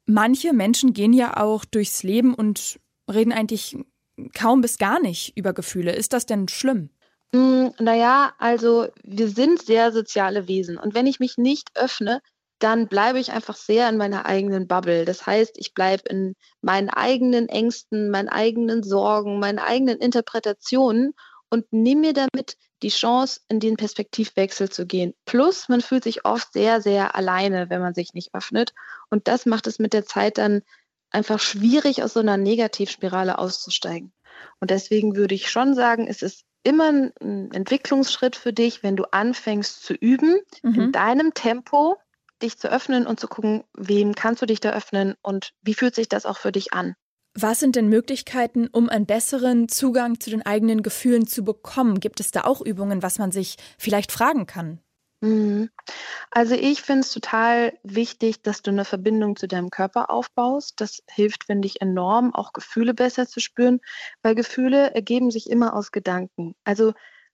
Manche 0.06 0.54
Menschen 0.54 0.94
gehen 0.94 1.14
ja 1.14 1.38
auch 1.38 1.66
durchs 1.66 2.04
Leben 2.04 2.36
und 2.36 2.80
reden 3.12 3.34
eigentlich 3.34 3.76
kaum 4.36 4.62
bis 4.62 4.78
gar 4.78 5.02
nicht 5.02 5.36
über 5.36 5.54
Gefühle. 5.54 5.94
Ist 5.94 6.14
das 6.14 6.28
denn 6.28 6.48
schlimm? 6.48 6.92
Hm, 7.34 7.74
naja, 7.80 8.34
also 8.38 8.88
wir 9.04 9.30
sind 9.30 9.64
sehr 9.64 9.92
soziale 9.92 10.48
Wesen 10.48 10.78
und 10.78 10.94
wenn 10.94 11.08
ich 11.08 11.20
mich 11.20 11.38
nicht 11.38 11.72
öffne, 11.76 12.22
dann 12.66 12.88
bleibe 12.88 13.20
ich 13.20 13.32
einfach 13.32 13.56
sehr 13.56 13.88
in 13.90 13.98
meiner 13.98 14.26
eigenen 14.26 14.68
Bubble. 14.68 15.06
Das 15.06 15.28
heißt, 15.28 15.56
ich 15.60 15.76
bleibe 15.76 16.10
in 16.10 16.36
meinen 16.62 16.90
eigenen 16.90 17.48
Ängsten, 17.48 18.10
meinen 18.10 18.28
eigenen 18.28 18.82
Sorgen, 18.82 19.38
meinen 19.38 19.60
eigenen 19.60 20.00
Interpretationen 20.00 21.14
und 21.52 21.72
nehme 21.72 22.02
mir 22.02 22.14
damit 22.14 22.58
die 22.82 22.90
Chance, 22.90 23.42
in 23.50 23.60
den 23.60 23.78
Perspektivwechsel 23.78 24.70
zu 24.70 24.88
gehen. 24.88 25.14
Plus, 25.26 25.70
man 25.70 25.82
fühlt 25.82 26.04
sich 26.04 26.26
oft 26.26 26.54
sehr, 26.54 26.82
sehr 26.82 27.16
alleine, 27.16 27.70
wenn 27.70 27.82
man 27.82 27.94
sich 27.94 28.16
nicht 28.16 28.34
öffnet. 28.34 28.74
Und 29.12 29.28
das 29.28 29.46
macht 29.46 29.68
es 29.68 29.78
mit 29.78 29.94
der 29.94 30.06
Zeit 30.06 30.40
dann 30.40 30.64
einfach 31.12 31.40
schwierig, 31.40 32.02
aus 32.02 32.14
so 32.14 32.20
einer 32.20 32.38
Negativspirale 32.38 33.38
auszusteigen. 33.38 34.12
Und 34.60 34.72
deswegen 34.72 35.16
würde 35.16 35.36
ich 35.36 35.52
schon 35.52 35.76
sagen, 35.76 36.08
es 36.08 36.24
ist 36.24 36.46
immer 36.64 36.90
ein 36.90 37.52
Entwicklungsschritt 37.52 38.36
für 38.36 38.54
dich, 38.54 38.82
wenn 38.82 38.96
du 38.96 39.04
anfängst 39.12 39.84
zu 39.84 39.94
üben, 39.94 40.40
mhm. 40.64 40.74
in 40.74 40.92
deinem 40.92 41.36
Tempo 41.36 41.98
dich 42.42 42.58
zu 42.58 42.72
öffnen 42.72 43.08
und 43.08 43.20
zu 43.20 43.28
gucken, 43.28 43.64
wem 43.74 44.14
kannst 44.16 44.42
du 44.42 44.46
dich 44.46 44.60
da 44.60 44.72
öffnen 44.72 45.16
und 45.22 45.54
wie 45.62 45.74
fühlt 45.74 45.96
sich 45.96 46.10
das 46.10 46.26
auch 46.26 46.38
für 46.38 46.52
dich 46.52 46.74
an. 46.74 46.96
Was 47.38 47.60
sind 47.60 47.76
denn 47.76 47.90
Möglichkeiten, 47.90 48.68
um 48.72 48.88
einen 48.88 49.06
besseren 49.06 49.68
Zugang 49.68 50.20
zu 50.22 50.30
den 50.30 50.46
eigenen 50.46 50.84
Gefühlen 50.84 51.28
zu 51.28 51.44
bekommen? 51.44 52.00
Gibt 52.00 52.22
es 52.22 52.32
da 52.32 52.46
auch 52.46 52.62
Übungen, 52.62 53.04
was 53.04 53.20
man 53.20 53.32
sich 53.32 53.58
vielleicht 53.78 54.14
fragen 54.14 54.46
kann? 54.46 54.80
Mhm. 55.22 55.70
Also 56.32 56.56
ich 56.56 56.82
finde 56.82 57.02
es 57.02 57.12
total 57.12 57.74
wichtig, 57.84 58.42
dass 58.44 58.62
du 58.62 58.72
eine 58.72 58.86
Verbindung 58.86 59.36
zu 59.36 59.48
deinem 59.48 59.70
Körper 59.70 60.10
aufbaust. 60.10 60.80
Das 60.80 61.04
hilft, 61.10 61.46
finde 61.46 61.66
ich, 61.66 61.82
enorm, 61.82 62.34
auch 62.34 62.54
Gefühle 62.54 62.94
besser 62.94 63.28
zu 63.28 63.40
spüren, 63.40 63.80
weil 64.22 64.36
Gefühle 64.36 64.94
ergeben 64.94 65.32
sich 65.32 65.50
immer 65.50 65.74
aus 65.74 65.92
Gedanken. 65.92 66.56
Also 66.64 66.94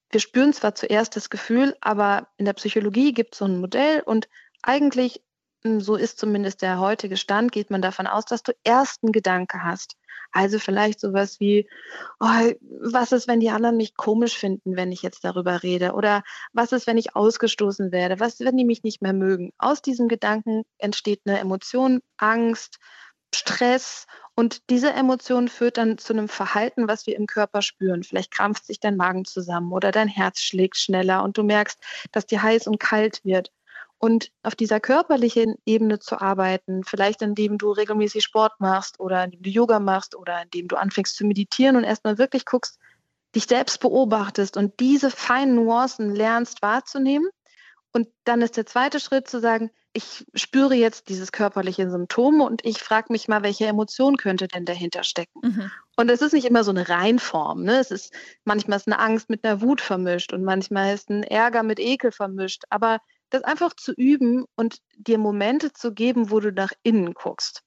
wir 0.09 0.19
spüren 0.19 0.53
zwar 0.53 0.75
zuerst 0.75 1.15
das 1.15 1.29
Gefühl, 1.29 1.75
aber 1.81 2.27
in 2.37 2.45
der 2.45 2.53
Psychologie 2.53 3.13
gibt 3.13 3.33
es 3.33 3.39
so 3.39 3.45
ein 3.45 3.59
Modell 3.59 4.01
und 4.01 4.27
eigentlich 4.63 5.21
hm, 5.63 5.79
so 5.81 5.95
ist 5.95 6.19
zumindest 6.19 6.61
der 6.61 6.79
heutige 6.79 7.17
Stand, 7.17 7.51
geht 7.51 7.69
man 7.69 7.81
davon 7.81 8.07
aus, 8.07 8.25
dass 8.25 8.43
du 8.43 8.53
erst 8.63 9.03
einen 9.03 9.11
Gedanke 9.11 9.63
hast. 9.63 9.95
Also 10.31 10.59
vielleicht 10.59 10.99
sowas 10.99 11.39
wie, 11.39 11.67
oh, 12.19 12.51
was 12.81 13.11
ist, 13.11 13.27
wenn 13.27 13.41
die 13.41 13.49
anderen 13.49 13.77
mich 13.77 13.95
komisch 13.95 14.37
finden, 14.37 14.75
wenn 14.77 14.91
ich 14.91 15.01
jetzt 15.01 15.23
darüber 15.25 15.61
rede? 15.61 15.93
Oder 15.93 16.23
was 16.53 16.71
ist, 16.71 16.87
wenn 16.87 16.97
ich 16.97 17.15
ausgestoßen 17.15 17.91
werde? 17.91 18.19
Was, 18.19 18.39
wenn 18.39 18.57
die 18.57 18.65
mich 18.65 18.83
nicht 18.83 19.01
mehr 19.01 19.13
mögen? 19.13 19.51
Aus 19.57 19.81
diesem 19.81 20.07
Gedanken 20.07 20.63
entsteht 20.77 21.21
eine 21.25 21.39
Emotion, 21.39 21.99
Angst, 22.17 22.79
Stress 23.35 24.07
und 24.35 24.69
diese 24.69 24.91
Emotion 24.91 25.47
führt 25.47 25.77
dann 25.77 25.97
zu 25.97 26.13
einem 26.13 26.27
Verhalten, 26.27 26.87
was 26.87 27.07
wir 27.07 27.15
im 27.15 27.27
Körper 27.27 27.61
spüren. 27.61 28.03
Vielleicht 28.03 28.31
krampft 28.31 28.65
sich 28.65 28.79
dein 28.79 28.97
Magen 28.97 29.25
zusammen 29.25 29.71
oder 29.71 29.91
dein 29.91 30.07
Herz 30.07 30.39
schlägt 30.41 30.77
schneller 30.77 31.23
und 31.23 31.37
du 31.37 31.43
merkst, 31.43 31.79
dass 32.11 32.25
dir 32.25 32.41
heiß 32.41 32.67
und 32.67 32.79
kalt 32.79 33.23
wird. 33.23 33.51
Und 34.03 34.31
auf 34.41 34.55
dieser 34.55 34.79
körperlichen 34.79 35.57
Ebene 35.63 35.99
zu 35.99 36.19
arbeiten, 36.19 36.83
vielleicht 36.83 37.21
indem 37.21 37.59
du 37.59 37.69
regelmäßig 37.71 38.23
Sport 38.23 38.53
machst 38.59 38.99
oder 38.99 39.23
indem 39.23 39.43
du 39.43 39.49
Yoga 39.51 39.79
machst 39.79 40.15
oder 40.15 40.41
indem 40.41 40.67
du 40.67 40.75
anfängst 40.75 41.15
zu 41.15 41.23
meditieren 41.23 41.75
und 41.75 41.83
erstmal 41.83 42.17
wirklich 42.17 42.45
guckst, 42.45 42.79
dich 43.35 43.45
selbst 43.45 43.79
beobachtest 43.79 44.57
und 44.57 44.79
diese 44.79 45.11
feinen 45.11 45.53
Nuancen 45.53 46.15
lernst 46.15 46.63
wahrzunehmen. 46.63 47.29
Und 47.93 48.07
dann 48.23 48.41
ist 48.41 48.57
der 48.57 48.65
zweite 48.65 48.99
Schritt 48.99 49.29
zu 49.29 49.39
sagen, 49.39 49.69
ich 49.93 50.25
spüre 50.33 50.73
jetzt 50.73 51.09
dieses 51.09 51.31
körperliche 51.31 51.87
Symptom 51.91 52.41
und 52.41 52.65
ich 52.65 52.79
frage 52.79 53.13
mich 53.13 53.27
mal, 53.27 53.43
welche 53.43 53.67
Emotion 53.67 54.17
könnte 54.17 54.47
denn 54.47 54.65
dahinter 54.65 55.03
stecken? 55.03 55.41
Mhm. 55.43 55.71
Und 55.97 56.09
es 56.09 56.21
ist 56.21 56.33
nicht 56.33 56.45
immer 56.45 56.63
so 56.63 56.71
eine 56.71 56.89
Reinform. 56.89 57.63
Ne? 57.63 57.77
Es 57.77 57.91
ist 57.91 58.13
manchmal 58.45 58.77
ist 58.77 58.87
eine 58.87 58.97
Angst 58.97 59.29
mit 59.29 59.43
einer 59.43 59.61
Wut 59.61 59.79
vermischt 59.79 60.33
und 60.33 60.43
manchmal 60.43 60.95
ist 60.95 61.11
ein 61.11 61.21
Ärger 61.21 61.61
mit 61.61 61.79
Ekel 61.79 62.11
vermischt. 62.11 62.63
Aber 62.71 62.99
das 63.31 63.43
einfach 63.43 63.73
zu 63.75 63.93
üben 63.93 64.45
und 64.55 64.77
dir 64.95 65.17
Momente 65.17 65.73
zu 65.73 65.93
geben, 65.93 66.29
wo 66.29 66.39
du 66.39 66.51
nach 66.51 66.71
innen 66.83 67.13
guckst. 67.13 67.63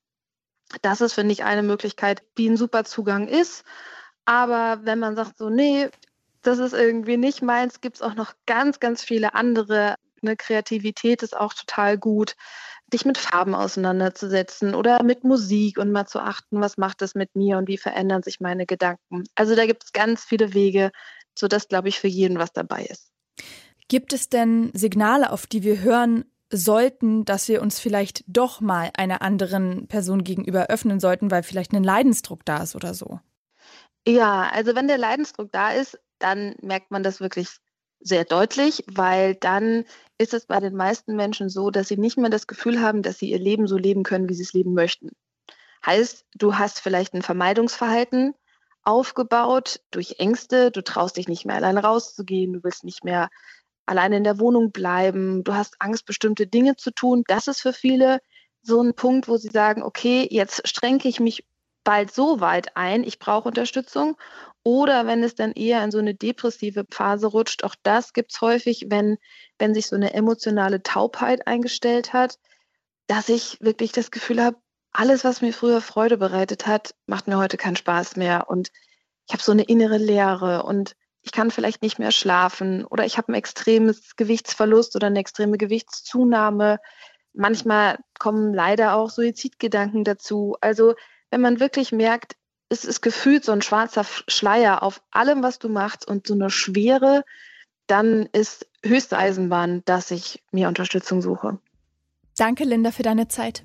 Das 0.83 1.01
ist, 1.01 1.15
finde 1.15 1.33
ich, 1.33 1.45
eine 1.45 1.63
Möglichkeit, 1.63 2.23
die 2.39 2.49
ein 2.49 2.57
super 2.57 2.85
Zugang 2.85 3.29
ist. 3.29 3.65
Aber 4.25 4.81
wenn 4.85 4.99
man 4.99 5.17
sagt, 5.17 5.39
so, 5.39 5.51
nee, 5.51 5.89
das 6.43 6.59
ist 6.59 6.75
irgendwie 6.75 7.17
nicht 7.17 7.43
meins, 7.43 7.81
gibt 7.81 7.97
es 7.97 8.03
auch 8.03 8.15
noch 8.15 8.35
ganz, 8.47 8.81
ganz 8.81 9.03
viele 9.03 9.35
andere. 9.35 9.97
Eine 10.23 10.37
Kreativität 10.37 11.23
ist 11.23 11.37
auch 11.37 11.53
total 11.53 11.99
gut, 11.99 12.35
dich 12.93 13.05
mit 13.05 13.19
Farben 13.19 13.55
auseinanderzusetzen 13.55 14.75
oder 14.75 15.03
mit 15.03 15.25
Musik 15.25 15.79
und 15.79 15.91
mal 15.91 16.07
zu 16.07 16.21
achten, 16.21 16.61
was 16.61 16.77
macht 16.77 17.03
das 17.03 17.15
mit 17.15 17.35
mir 17.35 17.59
und 17.59 17.69
wie 17.69 17.79
verändern 17.79 18.23
sich 18.23 18.41
meine 18.41 18.67
Gedanken. 18.67 19.25
Also 19.35 19.55
da 19.55 19.67
gibt 19.67 19.85
es 19.85 19.93
ganz 19.93 20.25
viele 20.25 20.55
Wege, 20.55 20.91
sodass, 21.39 21.69
glaube 21.69 21.89
ich, 21.89 21.99
für 21.99 22.09
jeden 22.09 22.39
was 22.39 22.53
dabei 22.53 22.85
ist. 22.85 23.11
Gibt 23.89 24.13
es 24.13 24.29
denn 24.29 24.71
Signale, 24.75 25.31
auf 25.31 25.47
die 25.47 25.63
wir 25.63 25.81
hören 25.81 26.25
sollten, 26.51 27.25
dass 27.25 27.49
wir 27.49 27.63
uns 27.63 27.81
vielleicht 27.81 28.25
doch 28.27 28.61
mal 28.61 28.91
einer 28.97 29.23
anderen 29.23 29.89
Person 29.89 30.25
gegenüber 30.25 30.67
öffnen 30.67 31.01
sollten, 31.01 31.31
weil 31.31 31.43
vielleicht 31.43 31.73
ein 31.73 31.85
Leidensdruck 31.85 32.45
da 32.45 32.63
ist 32.63 32.77
oder 32.77 32.95
so? 32.95 33.21
Ja, 34.07 34.51
also 34.53 34.75
wenn 34.75 34.89
der 34.89 34.99
Leidensdruck 34.99 35.51
da 35.53 35.73
ist, 35.73 35.99
dann 36.19 36.55
merkt 36.63 36.91
man 36.91 37.03
das 37.03 37.21
wirklich 37.21 37.49
sehr 38.01 38.25
deutlich, 38.25 38.85
weil 38.87 39.35
dann 39.35 39.85
ist 40.19 40.35
es 40.35 40.47
bei 40.47 40.61
den 40.61 40.75
meisten 40.75 41.17
Menschen 41.17 41.49
so, 41.49 41.71
dass 41.71 41.89
sie 41.89 41.97
nicht 41.97 42.19
mehr 42.19 42.31
das 42.31 42.47
Gefühl 42.47 42.81
haben, 42.81 43.03
dass 43.03 43.19
sie 43.19 43.31
ihr 43.31 43.39
Leben 43.39 43.67
so 43.67 43.79
leben 43.79 44.03
können, 44.03 44.29
wie 44.29 44.35
sie 44.35 44.43
es 44.43 44.53
leben 44.53 44.75
möchten. 44.75 45.11
Heißt, 45.85 46.27
du 46.35 46.57
hast 46.57 46.81
vielleicht 46.81 47.15
ein 47.15 47.23
Vermeidungsverhalten 47.23 48.35
aufgebaut 48.83 49.81
durch 49.91 50.17
Ängste, 50.19 50.71
du 50.71 50.83
traust 50.83 51.17
dich 51.17 51.29
nicht 51.29 51.47
mehr 51.47 51.57
allein 51.57 51.79
rauszugehen, 51.79 52.53
du 52.53 52.63
willst 52.63 52.85
nicht 52.85 53.05
mehr 53.05 53.31
alleine 53.87 54.17
in 54.17 54.25
der 54.25 54.39
Wohnung 54.39 54.73
bleiben, 54.73 55.45
du 55.45 55.55
hast 55.55 55.77
Angst, 55.79 56.07
bestimmte 56.07 56.47
Dinge 56.47 56.77
zu 56.77 56.91
tun. 56.91 57.25
Das 57.27 57.49
ist 57.49 57.61
für 57.61 57.73
viele 57.73 58.21
so 58.63 58.81
ein 58.81 58.95
Punkt, 58.95 59.29
wo 59.29 59.37
sie 59.37 59.49
sagen, 59.49 59.83
okay, 59.83 60.27
jetzt 60.31 60.67
strenge 60.67 61.05
ich 61.05 61.21
mich 61.21 61.47
bald 61.85 62.13
so 62.13 62.41
weit 62.41 62.77
ein, 62.77 63.05
ich 63.05 63.19
brauche 63.19 63.49
Unterstützung. 63.49 64.17
Oder 64.63 65.07
wenn 65.07 65.23
es 65.23 65.35
dann 65.35 65.53
eher 65.53 65.85
in 65.85 65.91
so 65.91 65.99
eine 65.99 66.15
depressive 66.15 66.87
Phase 66.91 67.27
rutscht, 67.27 67.65
auch 67.65 67.75
das 67.83 68.15
gibt 68.15 68.33
es 68.33 68.41
häufig, 68.41 68.87
wenn, 68.89 69.19
wenn 69.59 69.75
sich 69.75 69.87
so 69.87 69.97
eine 69.97 70.15
emotionale 70.15 70.83
Taubheit 70.83 71.47
eingestellt 71.47 72.15
hat, 72.15 72.39
dass 73.07 73.29
ich 73.29 73.59
wirklich 73.61 73.93
das 73.93 74.11
Gefühl 74.11 74.43
habe, 74.43 74.57
alles, 74.93 75.25
was 75.25 75.43
mir 75.43 75.53
früher 75.53 75.83
Freude 75.83 76.17
bereitet 76.17 76.67
hat, 76.67 76.95
macht 77.07 77.29
mir 77.29 77.37
heute 77.37 77.59
keinen 77.59 77.77
Spaß 77.77 78.17
mehr. 78.17 78.49
Und 78.49 78.71
ich 79.27 79.35
habe 79.35 79.43
so 79.43 79.53
eine 79.53 79.65
innere 79.65 79.99
Leere 79.99 80.63
und 80.63 80.97
ich 81.25 81.33
kann 81.33 81.51
vielleicht 81.51 81.83
nicht 81.83 81.99
mehr 81.99 82.13
schlafen 82.13 82.85
oder 82.85 83.07
ich 83.07 83.17
habe 83.17 83.33
ein 83.33 83.35
extremes 83.35 84.15
Gewichtsverlust 84.17 84.95
oder 84.95 85.07
eine 85.07 85.19
extreme 85.19 85.57
Gewichtszunahme. 85.57 86.79
Manchmal 87.33 87.99
kommen 88.19 88.53
leider 88.53 88.95
auch 88.95 89.11
Suizidgedanken 89.11 90.05
dazu. 90.05 90.57
Also 90.61 90.95
wenn 91.31 91.41
man 91.41 91.61
wirklich 91.61 91.93
merkt, 91.93 92.37
es 92.69 92.85
ist 92.85 93.01
gefühlt 93.01 93.45
so 93.45 93.53
ein 93.53 93.63
schwarzer 93.63 94.05
Schleier 94.29 94.83
auf 94.83 95.03
allem, 95.11 95.43
was 95.43 95.59
du 95.59 95.71
machst 95.71 96.07
und 96.07 96.27
so 96.27 96.35
eine 96.35 96.51
Schwere, 96.51 97.25
dann 97.87 98.29
ist 98.33 98.69
höchste 98.85 99.17
Eisenbahn, 99.17 99.83
dass 99.87 100.11
ich 100.11 100.43
mir 100.53 100.69
Unterstützung 100.69 101.23
suche. 101.23 101.59
Danke, 102.37 102.65
Linda, 102.65 102.91
für 102.91 103.03
deine 103.03 103.29
Zeit. 103.29 103.65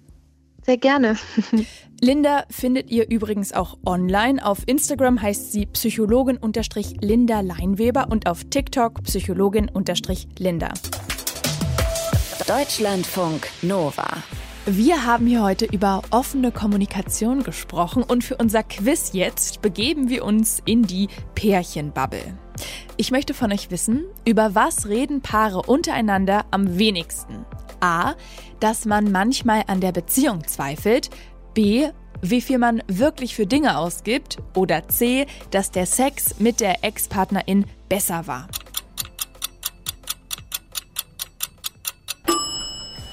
Sehr 0.66 0.78
gerne. 0.78 1.18
Linda 2.02 2.44
findet 2.50 2.90
ihr 2.90 3.10
übrigens 3.10 3.54
auch 3.54 3.78
online. 3.86 4.46
Auf 4.46 4.60
Instagram 4.68 5.22
heißt 5.22 5.52
sie 5.52 5.66
Psychologin-Linda 5.66 7.42
Leinweber 7.42 8.08
und 8.10 8.28
auf 8.28 8.44
TikTok 8.46 9.04
Psychologin-Linda. 9.04 10.74
Deutschlandfunk 12.48 13.48
Nova. 13.62 14.08
Wir 14.66 15.06
haben 15.06 15.28
hier 15.28 15.44
heute 15.44 15.66
über 15.66 16.02
offene 16.12 16.52
Kommunikation 16.52 17.44
gesprochen 17.44 18.04
und 18.04 18.24
für 18.24 18.38
unser 18.38 18.64
Quiz 18.64 19.12
jetzt 19.14 19.62
begeben 19.62 20.10
wir 20.10 20.24
uns 20.24 20.62
in 20.66 20.84
die 20.84 21.08
Pärchenbubble. 21.36 22.38
Ich 22.98 23.12
möchte 23.12 23.34
von 23.34 23.52
euch 23.52 23.72
wissen, 23.72 24.06
über 24.26 24.56
was 24.56 24.88
reden 24.88 25.22
Paare 25.22 25.62
untereinander 25.62 26.46
am 26.52 26.78
wenigsten? 26.78 27.46
A, 27.80 28.14
dass 28.60 28.86
man 28.86 29.12
manchmal 29.12 29.64
an 29.68 29.82
der 29.82 29.92
Beziehung 29.92 30.46
zweifelt, 30.48 31.10
B, 31.54 31.90
wie 32.22 32.42
viel 32.42 32.58
man 32.58 32.84
wirklich 32.88 33.36
für 33.36 33.46
Dinge 33.46 33.78
ausgibt 33.78 34.38
oder 34.56 34.88
C, 34.90 35.26
dass 35.52 35.72
der 35.72 35.86
Sex 35.86 36.40
mit 36.40 36.60
der 36.60 36.84
Ex-Partnerin 36.84 37.66
besser 37.88 38.28
war. 38.28 38.48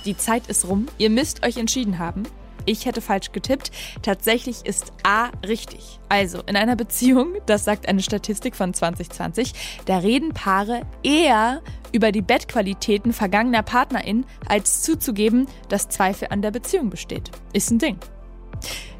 Die 0.04 0.16
Zeit 0.16 0.46
ist 0.46 0.68
rum, 0.68 0.86
ihr 0.98 1.10
müsst 1.10 1.44
euch 1.44 1.56
entschieden 1.56 1.98
haben. 1.98 2.22
Ich 2.66 2.84
hätte 2.84 3.00
falsch 3.00 3.32
getippt. 3.32 3.70
Tatsächlich 4.02 4.66
ist 4.66 4.92
A 5.04 5.30
richtig. 5.46 5.98
Also 6.08 6.42
in 6.46 6.56
einer 6.56 6.76
Beziehung, 6.76 7.34
das 7.46 7.64
sagt 7.64 7.88
eine 7.88 8.02
Statistik 8.02 8.54
von 8.56 8.74
2020, 8.74 9.52
da 9.86 9.98
reden 9.98 10.34
Paare 10.34 10.82
eher 11.02 11.62
über 11.92 12.12
die 12.12 12.22
Bettqualitäten 12.22 13.12
vergangener 13.12 13.62
PartnerInnen, 13.62 14.26
als 14.48 14.82
zuzugeben, 14.82 15.46
dass 15.68 15.88
Zweifel 15.88 16.28
an 16.30 16.42
der 16.42 16.50
Beziehung 16.50 16.90
besteht. 16.90 17.30
Ist 17.52 17.70
ein 17.70 17.78
Ding. 17.78 17.98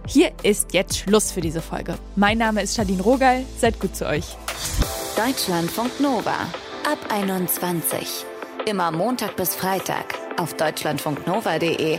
Hier 0.06 0.32
ist 0.44 0.72
jetzt 0.72 0.98
Schluss 0.98 1.32
für 1.32 1.40
diese 1.40 1.60
Folge. 1.60 1.96
Mein 2.14 2.38
Name 2.38 2.62
ist 2.62 2.76
Charlene 2.76 3.02
Rogal. 3.02 3.44
Seid 3.58 3.80
gut 3.80 3.96
zu 3.96 4.06
euch. 4.06 4.36
Deutschlandfunk 5.16 5.98
Nova. 5.98 6.46
Ab 6.90 6.98
21. 7.12 8.24
Immer 8.66 8.92
Montag 8.92 9.36
bis 9.36 9.56
Freitag 9.56 10.14
auf 10.38 10.54
deutschlandfunknova.de 10.54 11.98